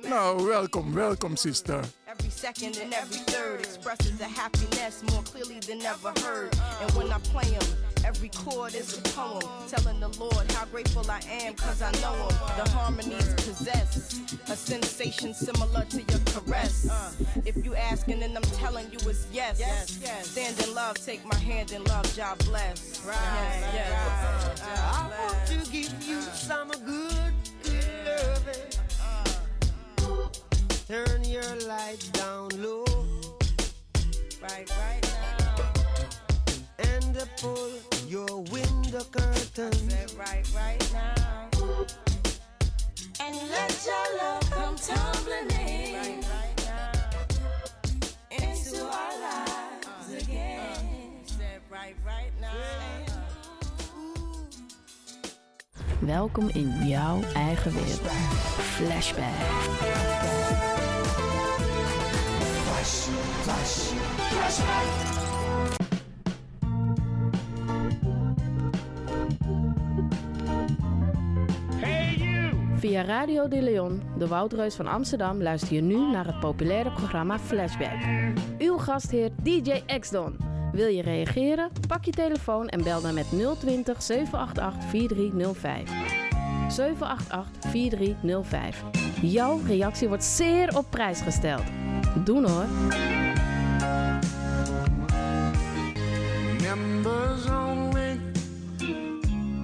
Nou, 0.10 0.46
welkom, 0.46 0.94
welkom, 0.94 1.36
sister. 1.36 1.86
Every 2.20 2.32
second 2.32 2.78
and 2.78 2.94
every 2.96 3.20
third 3.32 3.60
expresses 3.60 4.20
a 4.22 4.26
happiness 4.26 5.04
more 5.12 5.22
clearly 5.22 5.60
than 5.60 5.82
ever 5.84 6.12
heard. 6.22 6.50
And 6.82 6.92
when 6.94 7.12
I 7.12 7.20
play 7.20 7.54
'em, 7.56 7.68
every 8.04 8.30
chord 8.30 8.74
is 8.74 8.98
a 8.98 9.02
poem 9.02 9.44
telling 9.70 10.00
the 10.00 10.08
Lord 10.08 10.52
how 10.54 10.66
grateful 10.66 11.10
I 11.12 11.20
am 11.30 11.54
cause 11.54 11.82
I 11.84 11.92
know 12.02 12.14
him. 12.16 12.64
The 12.64 12.70
harmonies 12.72 13.34
possess 13.36 14.20
a 14.50 14.56
sensation 14.56 15.34
similar 15.36 15.86
to 15.86 15.98
your 15.98 16.20
caress. 16.26 16.88
if 17.46 17.64
you 17.64 17.76
asking 17.76 18.24
and 18.24 18.36
I'm 18.36 18.44
telling 18.64 18.92
you 18.92 18.98
it's 19.08 19.28
yes. 19.32 19.60
yes, 19.60 20.00
yes. 20.02 20.28
Stand 20.30 20.60
in 20.64 20.74
love, 20.74 20.98
take 20.98 21.24
my 21.24 21.38
hand 21.38 21.72
in 21.72 21.84
love, 21.84 22.06
God 22.18 22.40
bless. 22.46 23.06
Right, 23.06 23.16
yes, 23.74 23.74
yes. 23.74 24.62
I 24.66 25.10
want 25.20 25.48
to 25.66 25.72
give 25.72 26.04
you 26.04 26.22
some 26.34 26.70
good, 26.84 27.34
good 27.64 28.08
loving. 28.08 28.87
Turn 30.88 31.22
your 31.26 31.44
lights 31.68 32.08
down 32.12 32.48
low. 32.64 32.86
Right, 34.42 34.70
right 34.70 35.02
now. 35.04 35.56
And 36.80 37.28
pull 37.36 37.72
your 38.08 38.44
window 38.44 39.04
curtain. 39.12 39.74
Right, 40.18 40.48
right 40.56 40.90
now. 40.94 41.50
And 43.20 43.36
let 43.52 43.86
your 43.86 44.18
love 44.18 44.50
come 44.50 44.78
tumbling 44.78 45.52
in 45.60 46.06
into 46.14 46.57
Welkom 56.08 56.50
in 56.50 56.88
jouw 56.88 57.20
eigen 57.34 57.72
wereld. 57.72 58.02
Flashback. 58.58 59.24
Flash, 62.64 63.08
flash, 63.42 63.92
flashback. 64.18 64.86
Via 72.80 73.02
Radio 73.02 73.48
de 73.48 73.62
Leon, 73.62 74.02
de 74.18 74.28
Woudreus 74.28 74.76
van 74.76 74.88
Amsterdam, 74.88 75.42
luister 75.42 75.74
je 75.74 75.82
nu 75.82 76.12
naar 76.12 76.26
het 76.26 76.40
populaire 76.40 76.92
programma 76.92 77.40
Flashback. 77.40 77.98
Uw 78.58 78.78
gastheer 78.78 79.30
DJ 79.42 79.82
X-Don. 80.00 80.57
Wil 80.72 80.88
je 80.88 81.02
reageren? 81.02 81.72
Pak 81.88 82.06
je 82.06 82.12
telefoon 82.12 82.68
en 82.68 82.84
bel 82.84 83.02
dan 83.02 83.14
met 83.14 83.26
020 83.60 84.02
788 84.02 84.90
4305. 84.90 85.90
788 86.70 87.72
4305. 87.72 88.84
Jouw 89.22 89.60
reactie 89.66 90.08
wordt 90.08 90.24
zeer 90.24 90.78
op 90.78 90.86
prijs 90.90 91.22
gesteld. 91.22 91.64
Doen 92.24 92.46
hoor. 92.46 92.66
Members 96.62 97.46
only. 97.50 98.20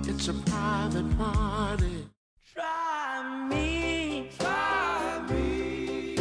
It's 0.07 0.27
a 0.27 0.33
private 0.43 1.15
party. 1.17 2.05
Try 2.53 3.23
me, 3.49 4.27
try 4.37 5.35
me, 5.35 6.15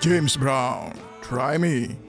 James 0.00 0.36
Brown, 0.36 0.92
try 1.20 1.56
me. 1.56 2.05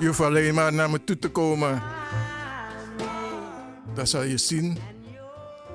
Je 0.00 0.06
hoeft 0.06 0.20
alleen 0.20 0.54
maar 0.54 0.72
naar 0.72 0.90
me 0.90 1.04
toe 1.04 1.18
te 1.18 1.28
komen. 1.28 1.82
Dan 3.94 4.06
zal 4.06 4.22
je 4.22 4.36
zien, 4.36 4.78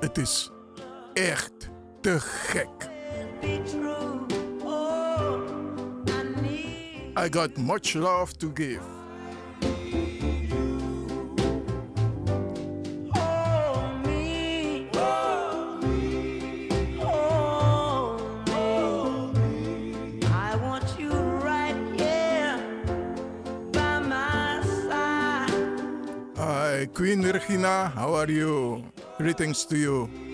het 0.00 0.18
is 0.18 0.50
echt 1.12 1.70
te 2.00 2.20
gek. 2.20 2.68
I 7.18 7.28
got 7.30 7.56
much 7.56 7.94
love 7.94 8.36
to 8.36 8.50
give. 8.54 8.80
Queen 26.94 27.22
Regina, 27.22 27.88
how 27.94 28.14
are 28.14 28.30
you? 28.30 28.84
Greetings 29.18 29.64
to 29.66 29.76
you. 29.76 30.25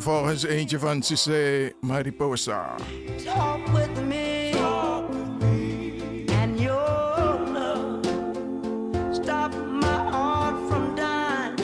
De 0.00 0.06
volgens 0.06 0.42
eentje 0.42 0.78
van 0.78 1.02
Cissé 1.02 1.72
Mariposa. 1.80 2.74
talk 3.24 3.66
with 3.66 4.04
me. 4.06 4.50
Talk 4.52 5.08
with 5.08 5.42
me. 5.42 6.24
And 6.42 6.60
your 6.60 7.40
love 7.52 8.04
stop 9.14 9.54
my 9.54 10.10
heart 10.10 10.54
from 10.68 10.94
dying. 10.94 11.60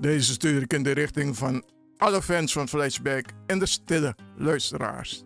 Deze 0.00 0.32
stuur 0.32 0.62
ik 0.62 0.72
in 0.72 0.82
de 0.82 0.92
richting 0.92 1.36
van 1.36 1.64
alle 1.96 2.22
fans 2.22 2.52
van 2.52 2.68
Flashback 2.68 3.24
en 3.46 3.58
de 3.58 3.66
stille 3.66 4.16
luisteraars. 4.36 5.25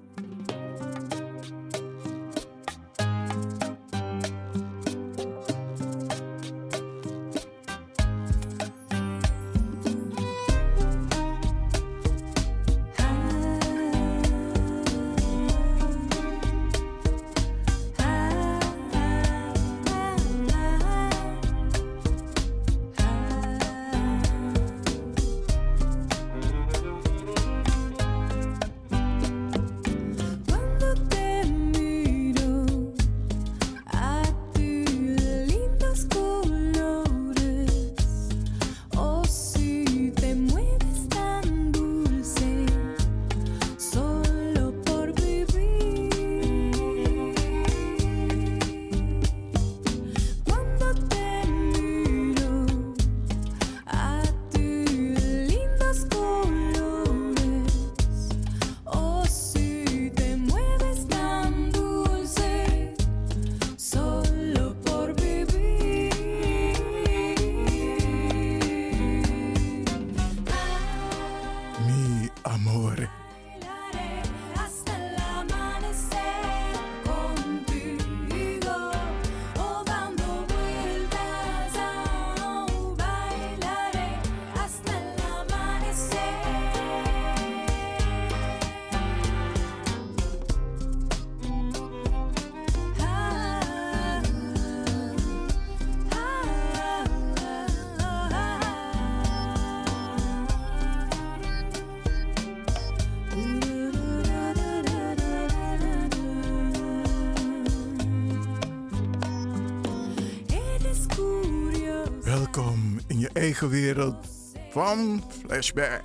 eigen 113.51 113.69
wereld 113.69 114.27
van 114.71 115.25
Flashback. 115.29 116.03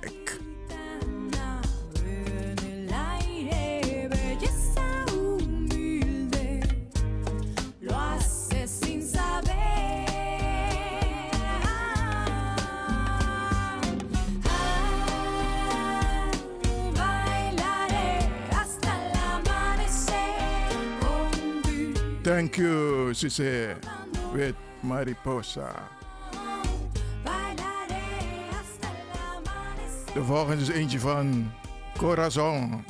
Thank 22.22 22.56
you, 22.56 23.14
Cisse 23.14 23.76
with 24.32 24.54
Mariposa. 24.80 25.95
De 30.16 30.24
volgende 30.24 30.62
is 30.62 30.68
eentje 30.68 31.00
van 31.00 31.52
Corazon. 31.96 32.84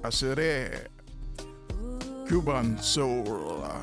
Aceré. 0.00 0.70
Cuban 2.26 2.76
Soul. 2.80 3.73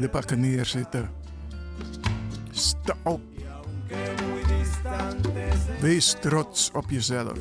de 0.00 0.08
pakken 0.08 0.40
neerzitten. 0.40 1.10
Sta 2.50 2.94
op. 3.04 3.20
Wees 5.80 6.16
trots 6.20 6.70
op 6.72 6.90
jezelf. 6.90 7.38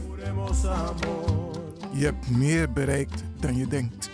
Je 1.92 2.04
hebt 2.04 2.30
meer 2.30 2.72
bereikt 2.72 3.24
dan 3.40 3.56
je 3.56 3.68
denkt. 3.68 4.10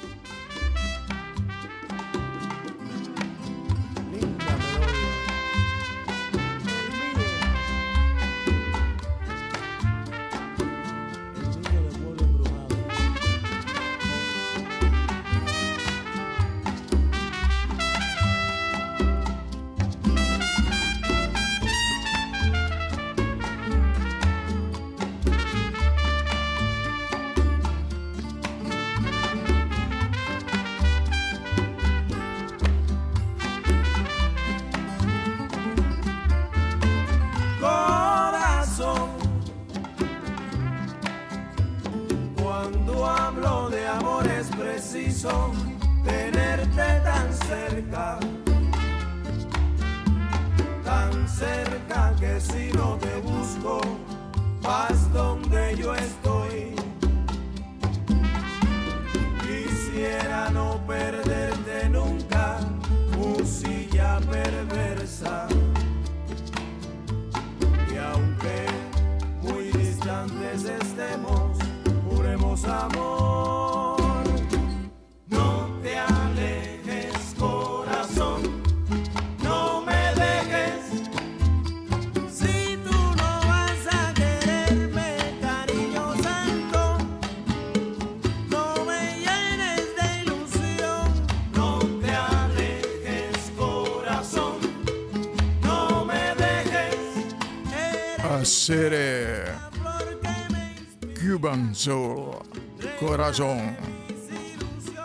Corazon. 102.98 103.76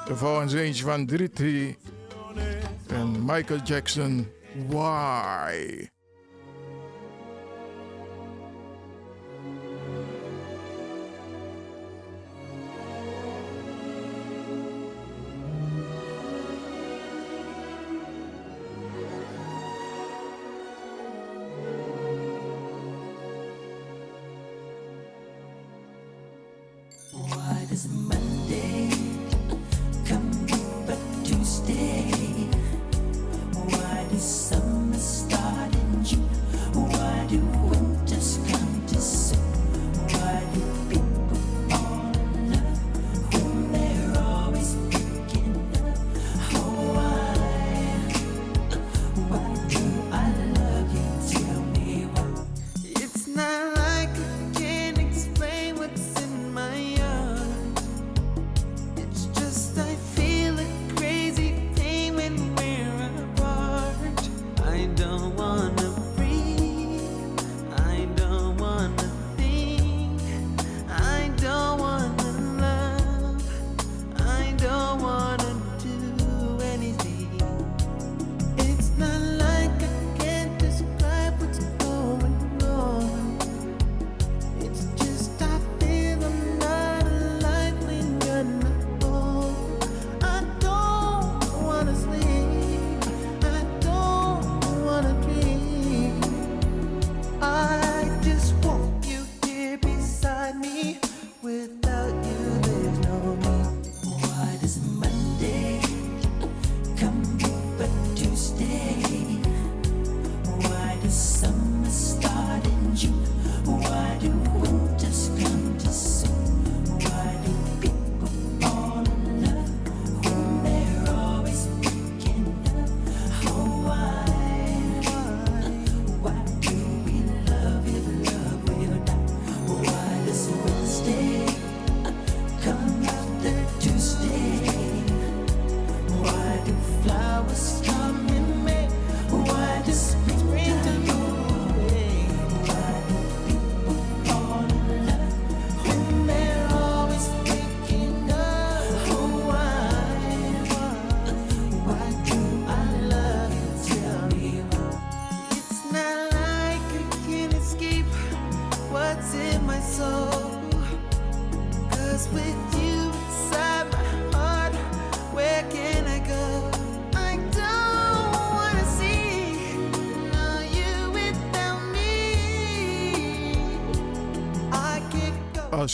Vervolgens 0.04 0.52
eentje 0.52 0.84
van 0.84 1.06
Dritti 1.06 1.76
en 2.86 3.24
Michael 3.24 3.60
Jackson. 3.64 4.28
Why? 4.68 5.88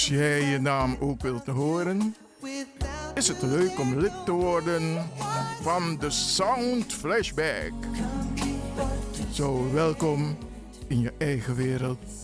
Als 0.05 0.13
jij 0.13 0.45
je 0.45 0.61
naam 0.61 0.97
ook 1.01 1.23
wilt 1.23 1.47
horen, 1.47 2.15
is 3.15 3.29
het 3.29 3.43
leuk 3.43 3.79
om 3.79 3.99
lid 3.99 4.13
te 4.25 4.33
worden 4.33 5.11
van 5.63 5.97
de 5.99 6.11
Sound 6.11 6.93
Flashback. 6.93 7.73
Zo 9.33 9.73
welkom 9.73 10.37
in 10.89 11.01
je 11.01 11.13
eigen 11.19 11.55
wereld. 11.55 12.24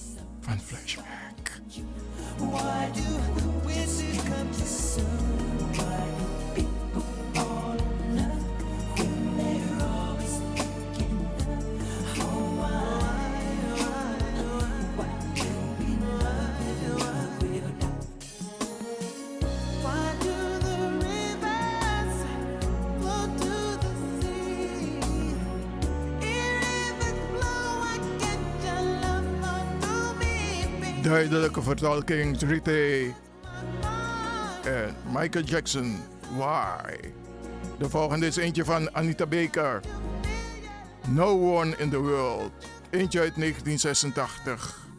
Duidelijke 31.03 31.63
vertolking, 31.63 32.37
3 32.39 32.63
En 34.65 34.97
Michael 35.13 35.45
Jackson, 35.45 35.97
Why? 36.37 37.13
De 37.79 37.89
volgende 37.89 38.27
is 38.27 38.37
eentje 38.37 38.65
van 38.65 38.95
Anita 38.95 39.27
Baker. 39.27 39.81
No 41.09 41.57
One 41.59 41.75
in 41.79 41.91
the 41.91 41.99
World. 41.99 42.53
Eentje 42.91 43.21
uit 43.21 43.37
1986. 43.37 44.90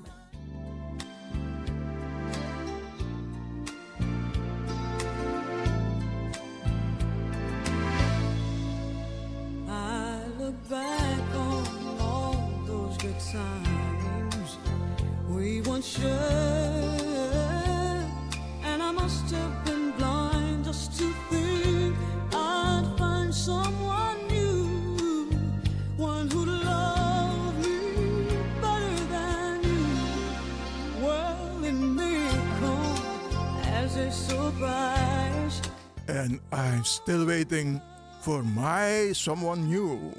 waiting 37.51 37.81
for 38.21 38.43
my 38.43 39.11
someone 39.13 39.65
new 39.67 40.13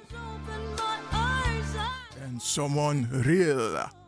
and 2.22 2.41
someone 2.41 3.09
real. 3.24 4.01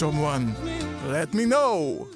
someone, 0.00 0.54
let 1.08 1.34
me 1.34 1.44
know. 1.44 2.08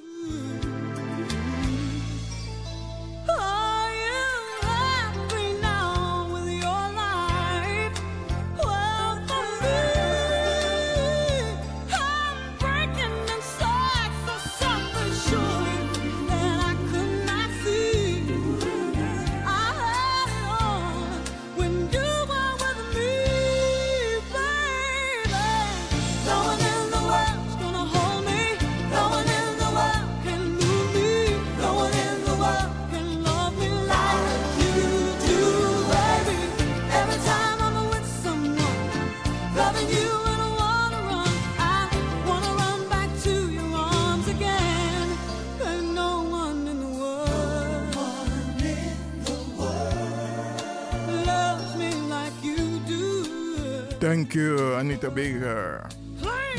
Anita 54.95 55.11
Baker. 55.11 55.88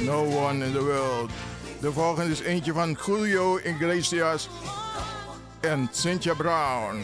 No 0.01 0.23
one 0.23 0.61
in 0.61 0.73
the 0.73 0.81
world. 0.81 1.31
De 1.79 1.91
volgende 1.91 2.31
is 2.31 2.41
eentje 2.41 2.73
van 2.73 2.97
Julio 3.05 3.57
Iglesias 3.63 4.49
en 5.61 5.87
Cynthia 5.91 6.33
Brown. 6.35 7.03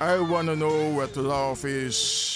I 0.00 0.18
wanna 0.18 0.54
know 0.54 0.94
what 0.96 1.16
love 1.16 1.68
is. 1.68 2.29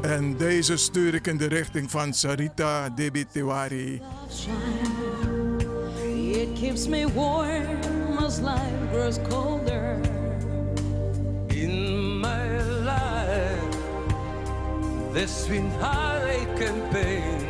En 0.00 0.36
deze 0.36 0.76
stuur 0.76 1.14
ik 1.14 1.26
in 1.26 1.36
de 1.36 1.46
richting 1.46 1.90
van 1.90 2.12
Sarita 2.12 2.88
Debitewari. 2.88 4.02
It 6.32 6.52
keeps 6.54 6.86
me 6.86 7.12
warm 7.14 8.18
as 8.18 8.38
life 8.38 8.88
grows 8.92 9.18
colder. 9.28 9.96
In 11.46 12.20
my 12.20 12.60
life, 12.84 13.76
there's 15.12 15.46
been 15.46 15.70
heartache 15.80 16.68
and 16.68 16.90
pain. 16.90 17.46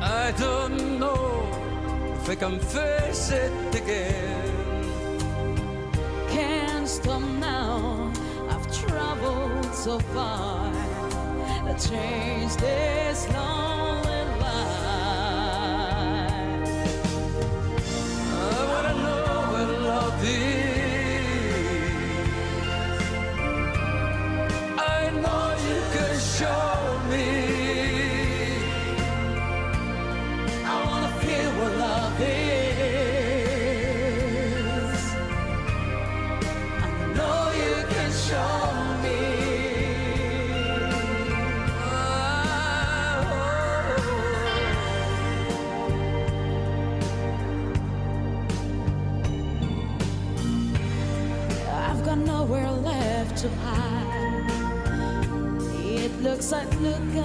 I 0.00 0.32
don't 0.38 0.98
know 0.98 1.42
if 2.20 2.28
I 2.28 2.36
can 2.36 2.60
face 2.60 3.30
it 3.30 3.74
again. 3.74 4.41
so 9.82 9.98
far 10.14 10.70
that 11.64 11.76
changed 11.76 12.60
this 12.60 13.28
long. 13.32 13.81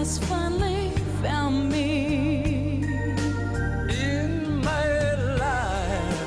Has 0.07 0.19
finally 0.19 0.91
found 1.21 1.69
me. 1.69 2.81
In 3.89 4.61
my 4.63 4.87
life, 5.43 6.21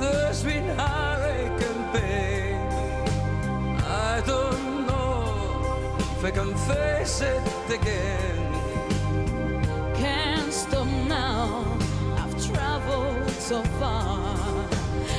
there's 0.00 0.42
been 0.42 0.68
heartache 0.78 1.62
and 1.70 1.82
pain. 1.92 2.56
I 4.12 4.22
don't 4.24 4.86
know 4.86 5.26
if 6.00 6.24
I 6.24 6.30
can 6.30 6.54
face 6.70 7.20
it 7.20 7.44
again. 7.78 8.52
Can't 9.94 10.50
stop 10.50 10.88
now. 11.06 11.66
I've 12.16 12.36
traveled 12.50 13.30
so 13.50 13.62
far 13.78 14.38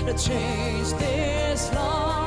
to 0.08 0.14
change 0.18 0.94
this 0.94 1.72
life. 1.76 2.25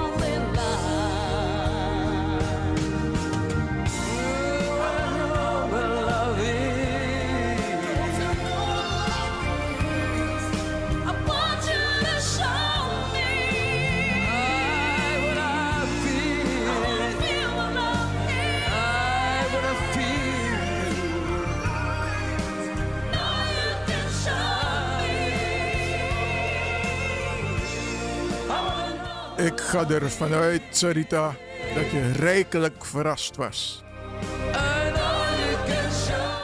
Ga 29.68 29.88
ervan 29.88 30.32
uit, 30.32 30.62
Sarita, 30.70 31.36
dat 31.74 31.90
je 31.90 32.12
rijkelijk 32.12 32.84
verrast 32.84 33.36
was. 33.36 33.82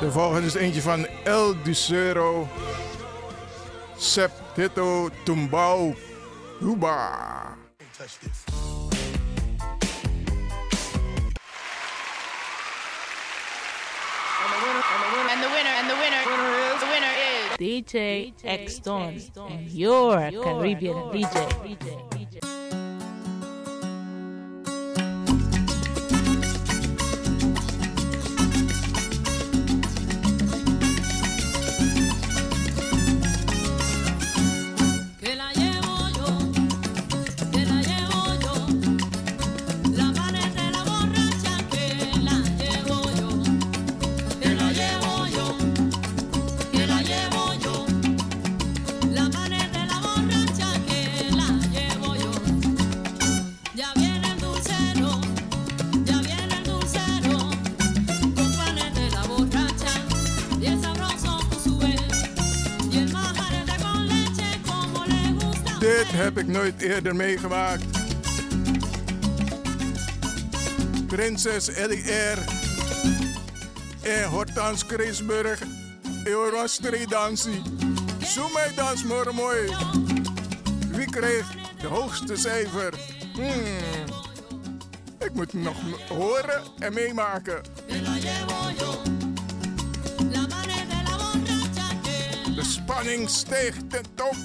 De 0.00 0.10
volgende 0.10 0.46
is 0.46 0.54
eentje 0.54 0.80
van 0.80 1.06
El 1.24 1.62
Ducero. 1.62 2.48
Septito 3.96 5.08
Tumbao 5.24 5.94
Huba. 6.60 7.32
And 15.30 15.42
the 15.42 15.48
winner, 15.48 15.74
and 15.80 15.90
the 15.90 15.96
winner, 15.96 16.22
the 16.78 16.86
winner 16.92 17.14
is 17.32 17.56
DJ 17.58 18.32
X 18.64 18.80
Don, 18.80 19.20
and 19.36 19.70
your 19.72 20.30
Caribbean 20.42 21.10
DJ. 21.12 21.46
Que 21.78 22.13
nooit 66.54 66.82
eerder 66.82 67.16
meegemaakt. 67.16 67.84
Prinses 71.06 71.68
Ellie 71.68 72.12
R. 72.12 72.38
En 74.02 74.28
Hortans 74.28 74.86
Kreesburg. 74.86 75.62
Euro 76.24 76.66
Street 76.66 77.10
Dansie. 77.10 77.62
Zo 78.24 78.48
mij 78.48 78.72
dans 78.76 79.04
maar 79.04 79.34
mooi. 79.34 79.76
Wie 80.90 81.10
kreeg 81.10 81.46
de 81.80 81.86
hoogste 81.86 82.36
cijfer? 82.36 82.94
Hmm. 83.32 84.14
Ik 85.18 85.34
moet 85.34 85.52
nog 85.52 85.76
horen 86.08 86.62
en 86.78 86.94
meemaken. 86.94 87.62
De 92.54 92.64
spanning 92.64 93.30
steegt 93.30 93.90
ten 93.90 94.04
top. 94.14 94.36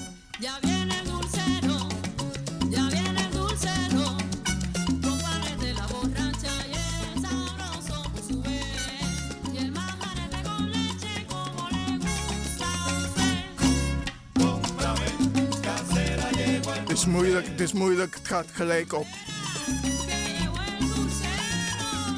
Moeilijk, 17.20 17.46
het 17.46 17.60
is 17.60 17.72
moeilijk, 17.72 18.14
het 18.14 18.26
gaat 18.26 18.46
gelijk 18.52 18.92
op. 18.92 19.06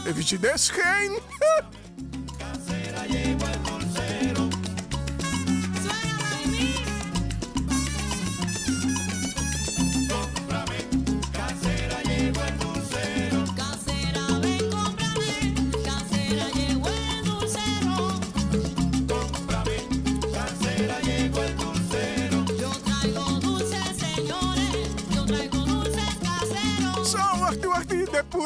Even 0.07 0.23
je 0.27 0.39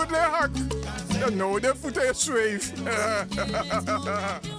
de 0.08 0.14
poederhak. 0.14 0.50
De 1.24 1.34
nodige 1.34 1.74
voet 1.80 1.96
is 1.96 2.24
zweef. 2.24 2.72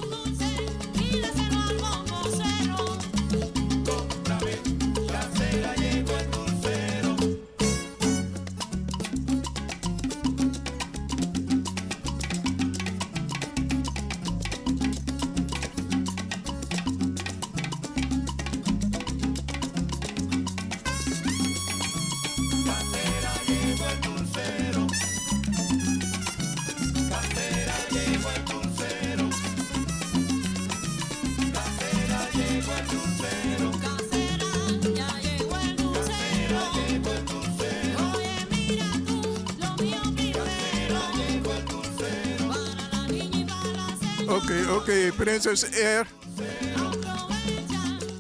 Oké, 44.48 44.72
oké, 44.72 45.12
prinses 45.16 45.64
R. 45.64 46.08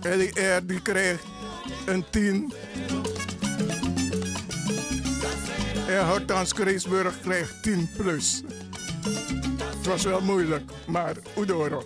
Ellie 0.01 0.39
R 0.39 0.65
die 0.65 0.81
krijgt 0.81 1.23
een 1.85 2.05
10. 2.09 2.53
En 5.87 6.07
Hortans 6.07 6.53
Kreesburg 6.53 7.19
krijgt 7.21 7.63
10 7.63 7.89
plus. 7.97 8.43
Het 9.77 9.85
was 9.85 10.03
wel 10.03 10.21
moeilijk, 10.21 10.71
maar 10.87 11.15
Udoro. 11.37 11.83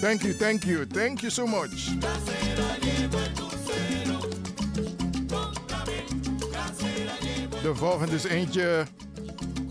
Thank 0.00 0.22
you, 0.22 0.36
thank 0.36 0.64
you, 0.64 0.86
thank 0.86 1.20
you 1.20 1.32
so 1.32 1.46
much. 1.46 1.84
De 7.62 7.74
volgende 7.74 8.14
is 8.14 8.24
eentje 8.24 8.86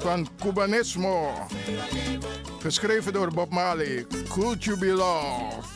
van 0.08 0.28
Cubanismo. 0.40 1.48
Geschreven 2.60 3.14
door 3.14 3.34
Bob 3.34 3.52
Marley. 3.52 4.06
Could 4.30 4.64
You 4.64 4.78
Be 4.78 4.86
Love? 4.86 5.67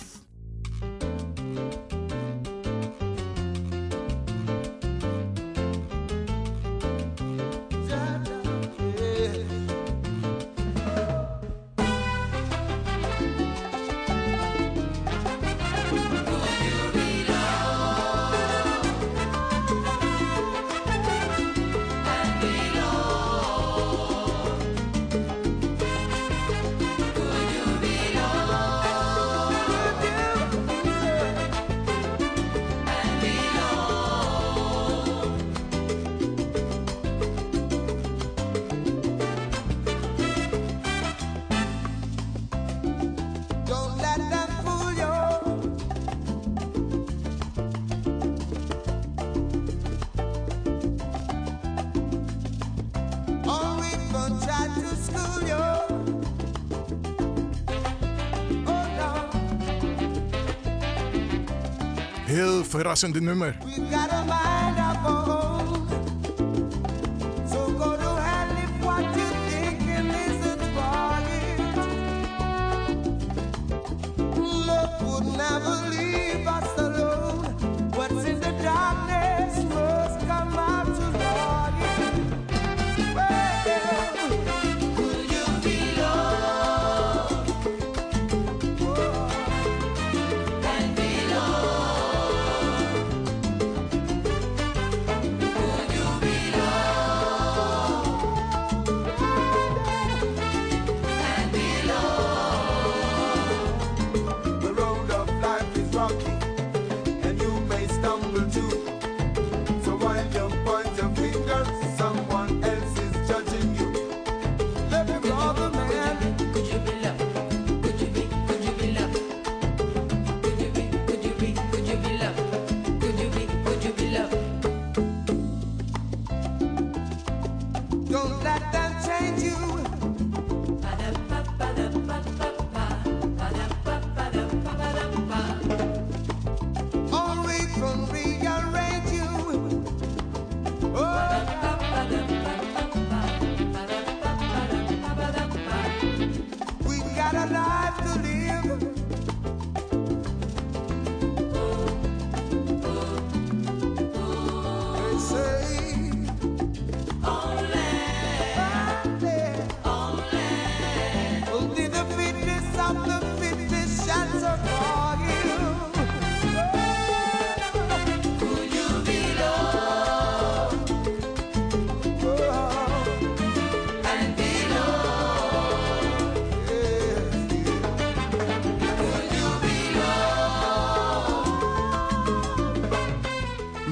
Heel 62.32 62.63
verrassende 62.63 63.21
nummer. 63.21 63.55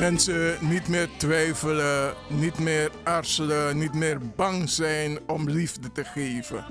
Mensen 0.10 0.58
niet 0.60 0.88
meer 0.88 1.10
twijfelen, 1.18 2.14
niet 2.28 2.60
meer 2.60 2.92
aarzelen, 3.04 3.78
niet 3.78 3.94
meer 3.94 4.18
bang 4.36 4.70
zijn 4.70 5.20
om 5.28 5.50
liefde 5.50 5.92
te 5.92 6.04
geven. 6.04 6.66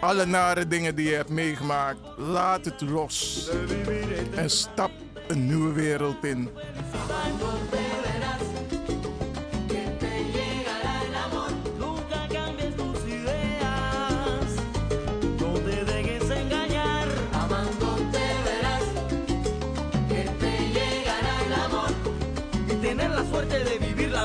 Alle 0.00 0.26
nare 0.26 0.66
dingen 0.66 0.94
die 0.94 1.08
je 1.08 1.14
hebt 1.14 1.28
meegemaakt, 1.28 1.98
laat 2.16 2.64
het 2.64 2.80
los. 2.80 3.48
En 4.34 4.50
stap 4.50 4.90
een 5.28 5.46
nieuwe 5.46 5.72
wereld 5.72 6.24
in. 6.24 6.48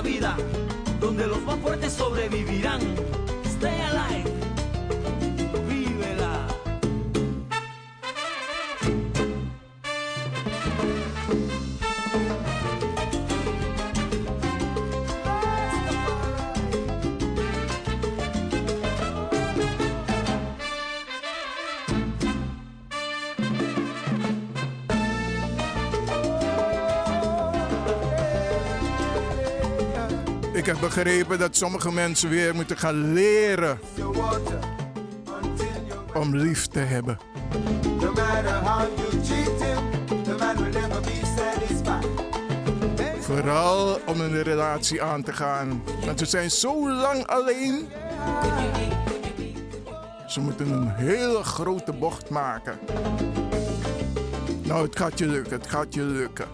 Vida 0.04 0.38
donde 1.00 1.26
los 1.28 1.42
más 1.42 1.58
fuertes 1.60 1.94
sobrevivirán. 1.94 3.13
Begrepen 30.84 31.40
dat 31.40 31.56
sommige 31.56 31.92
mensen 31.92 32.30
weer 32.30 32.56
moeten 32.56 32.78
gaan 32.78 33.14
leren 33.14 33.80
om 36.14 36.36
lief 36.36 36.68
te 36.68 36.80
hebben. 36.80 37.18
Vooral 43.20 44.00
om 44.06 44.22
een 44.22 44.44
relatie 44.44 45.02
aan 45.02 45.24
te 45.24 45.34
gaan. 45.34 45.84
Want 46.06 46.20
ze 46.20 46.26
zijn 46.26 46.52
zo 46.52 46.92
lang 46.92 47.28
alleen. 47.28 47.90
Ze 50.28 50.40
moeten 50.40 50.72
een 50.72 50.90
hele 50.90 51.44
grote 51.44 51.94
bocht 51.94 52.30
maken. 52.30 52.80
Nou, 54.64 54.86
het 54.86 54.98
gaat 54.98 55.20
je 55.20 55.28
lukken, 55.28 55.54
het 55.54 55.68
gaat 55.68 55.94
je 55.94 56.02
lukken. 56.02 56.48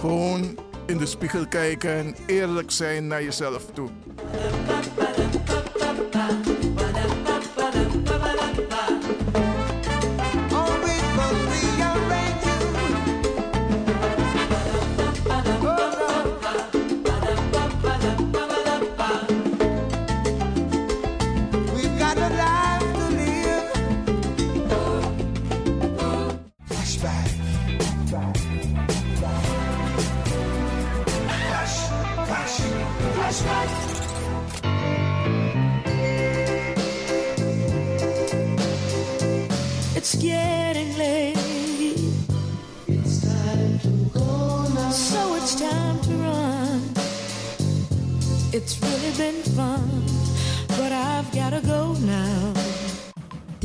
Gewoon 0.00 0.61
in 0.92 0.98
de 0.98 1.06
spiegel 1.06 1.46
kijken 1.46 1.90
en 1.90 2.14
eerlijk 2.26 2.70
zijn 2.70 3.06
naar 3.06 3.22
jezelf 3.22 3.64
toe. 3.74 3.88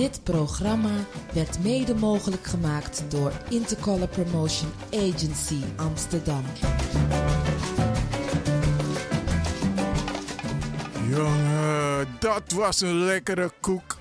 Dit 0.08 0.24
programma 0.24 0.90
werd 1.34 1.64
mede 1.64 1.96
mogelijk 1.96 2.46
gemaakt 2.46 3.04
door 3.08 3.32
Intercolor 3.50 4.08
Promotion 4.08 4.72
Agency 4.94 5.64
Amsterdam. 5.76 6.44
Jongen, 11.10 12.08
dat 12.20 12.52
was 12.52 12.82
een 12.82 12.96
lekkere 12.96 13.52
koek. 13.60 13.98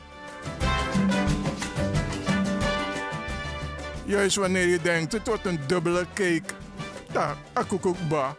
Juist 4.04 4.36
wanneer 4.36 4.66
je 4.66 4.80
denkt, 4.82 5.12
het 5.12 5.26
wordt 5.26 5.46
een 5.46 5.61
dubbele 5.66 6.07
cake. 6.14 6.54
Daar, 7.12 7.36
akkoekoekba. 7.52 8.36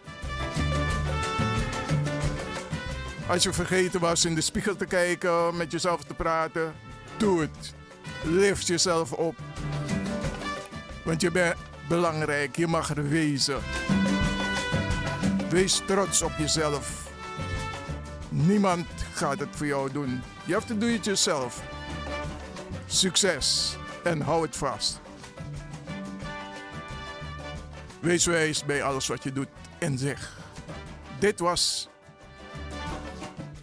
Als 3.28 3.44
je 3.44 3.54
vergeten 3.54 4.00
was 4.00 4.26
in 4.26 4.36
de 4.36 4.42
spiegel 4.42 4.76
te 4.76 4.86
kijken, 4.86 5.58
met 5.58 5.72
jezelf 5.72 6.04
te 6.04 6.14
praten, 6.14 6.74
doe 7.18 7.42
het. 7.42 7.74
Lift 8.24 8.68
jezelf 8.68 9.12
op. 9.12 9.36
Want 11.04 11.22
je 11.22 11.32
bent 11.32 11.56
belangrijk, 11.88 12.56
je 12.56 12.68
mag 12.68 12.90
er 12.90 13.10
wezen. 13.10 13.60
Wees 15.50 15.82
trots 15.86 16.22
op 16.22 16.32
jezelf. 16.38 17.12
Niemand 18.30 18.88
gaat 19.14 19.40
het 19.40 19.50
voor 19.52 19.66
jou 19.66 19.92
doen. 19.92 20.22
Je 20.46 20.54
hebt 20.54 20.68
to 20.68 20.78
do 20.78 20.86
it 20.86 21.06
yourself. 21.06 21.62
Succes 22.86 23.76
en 24.04 24.22
hou 24.22 24.46
het 24.46 24.56
vast. 24.56 25.00
Wees 28.00 28.26
wijs 28.26 28.66
bij 28.66 28.84
alles 28.84 29.08
wat 29.08 29.24
je 29.24 29.32
doet 29.32 29.50
en 29.80 29.98
zegt. 29.98 30.30
Dit 31.20 31.40
was 31.40 31.90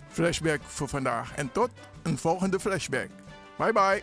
Flashback 0.08 0.60
voor 0.62 0.88
vandaag. 0.88 1.34
En 1.34 1.52
tot 1.52 1.70
een 2.02 2.18
volgende 2.18 2.60
flashback. 2.60 3.08
Bye 3.58 3.72
bye. 3.72 4.02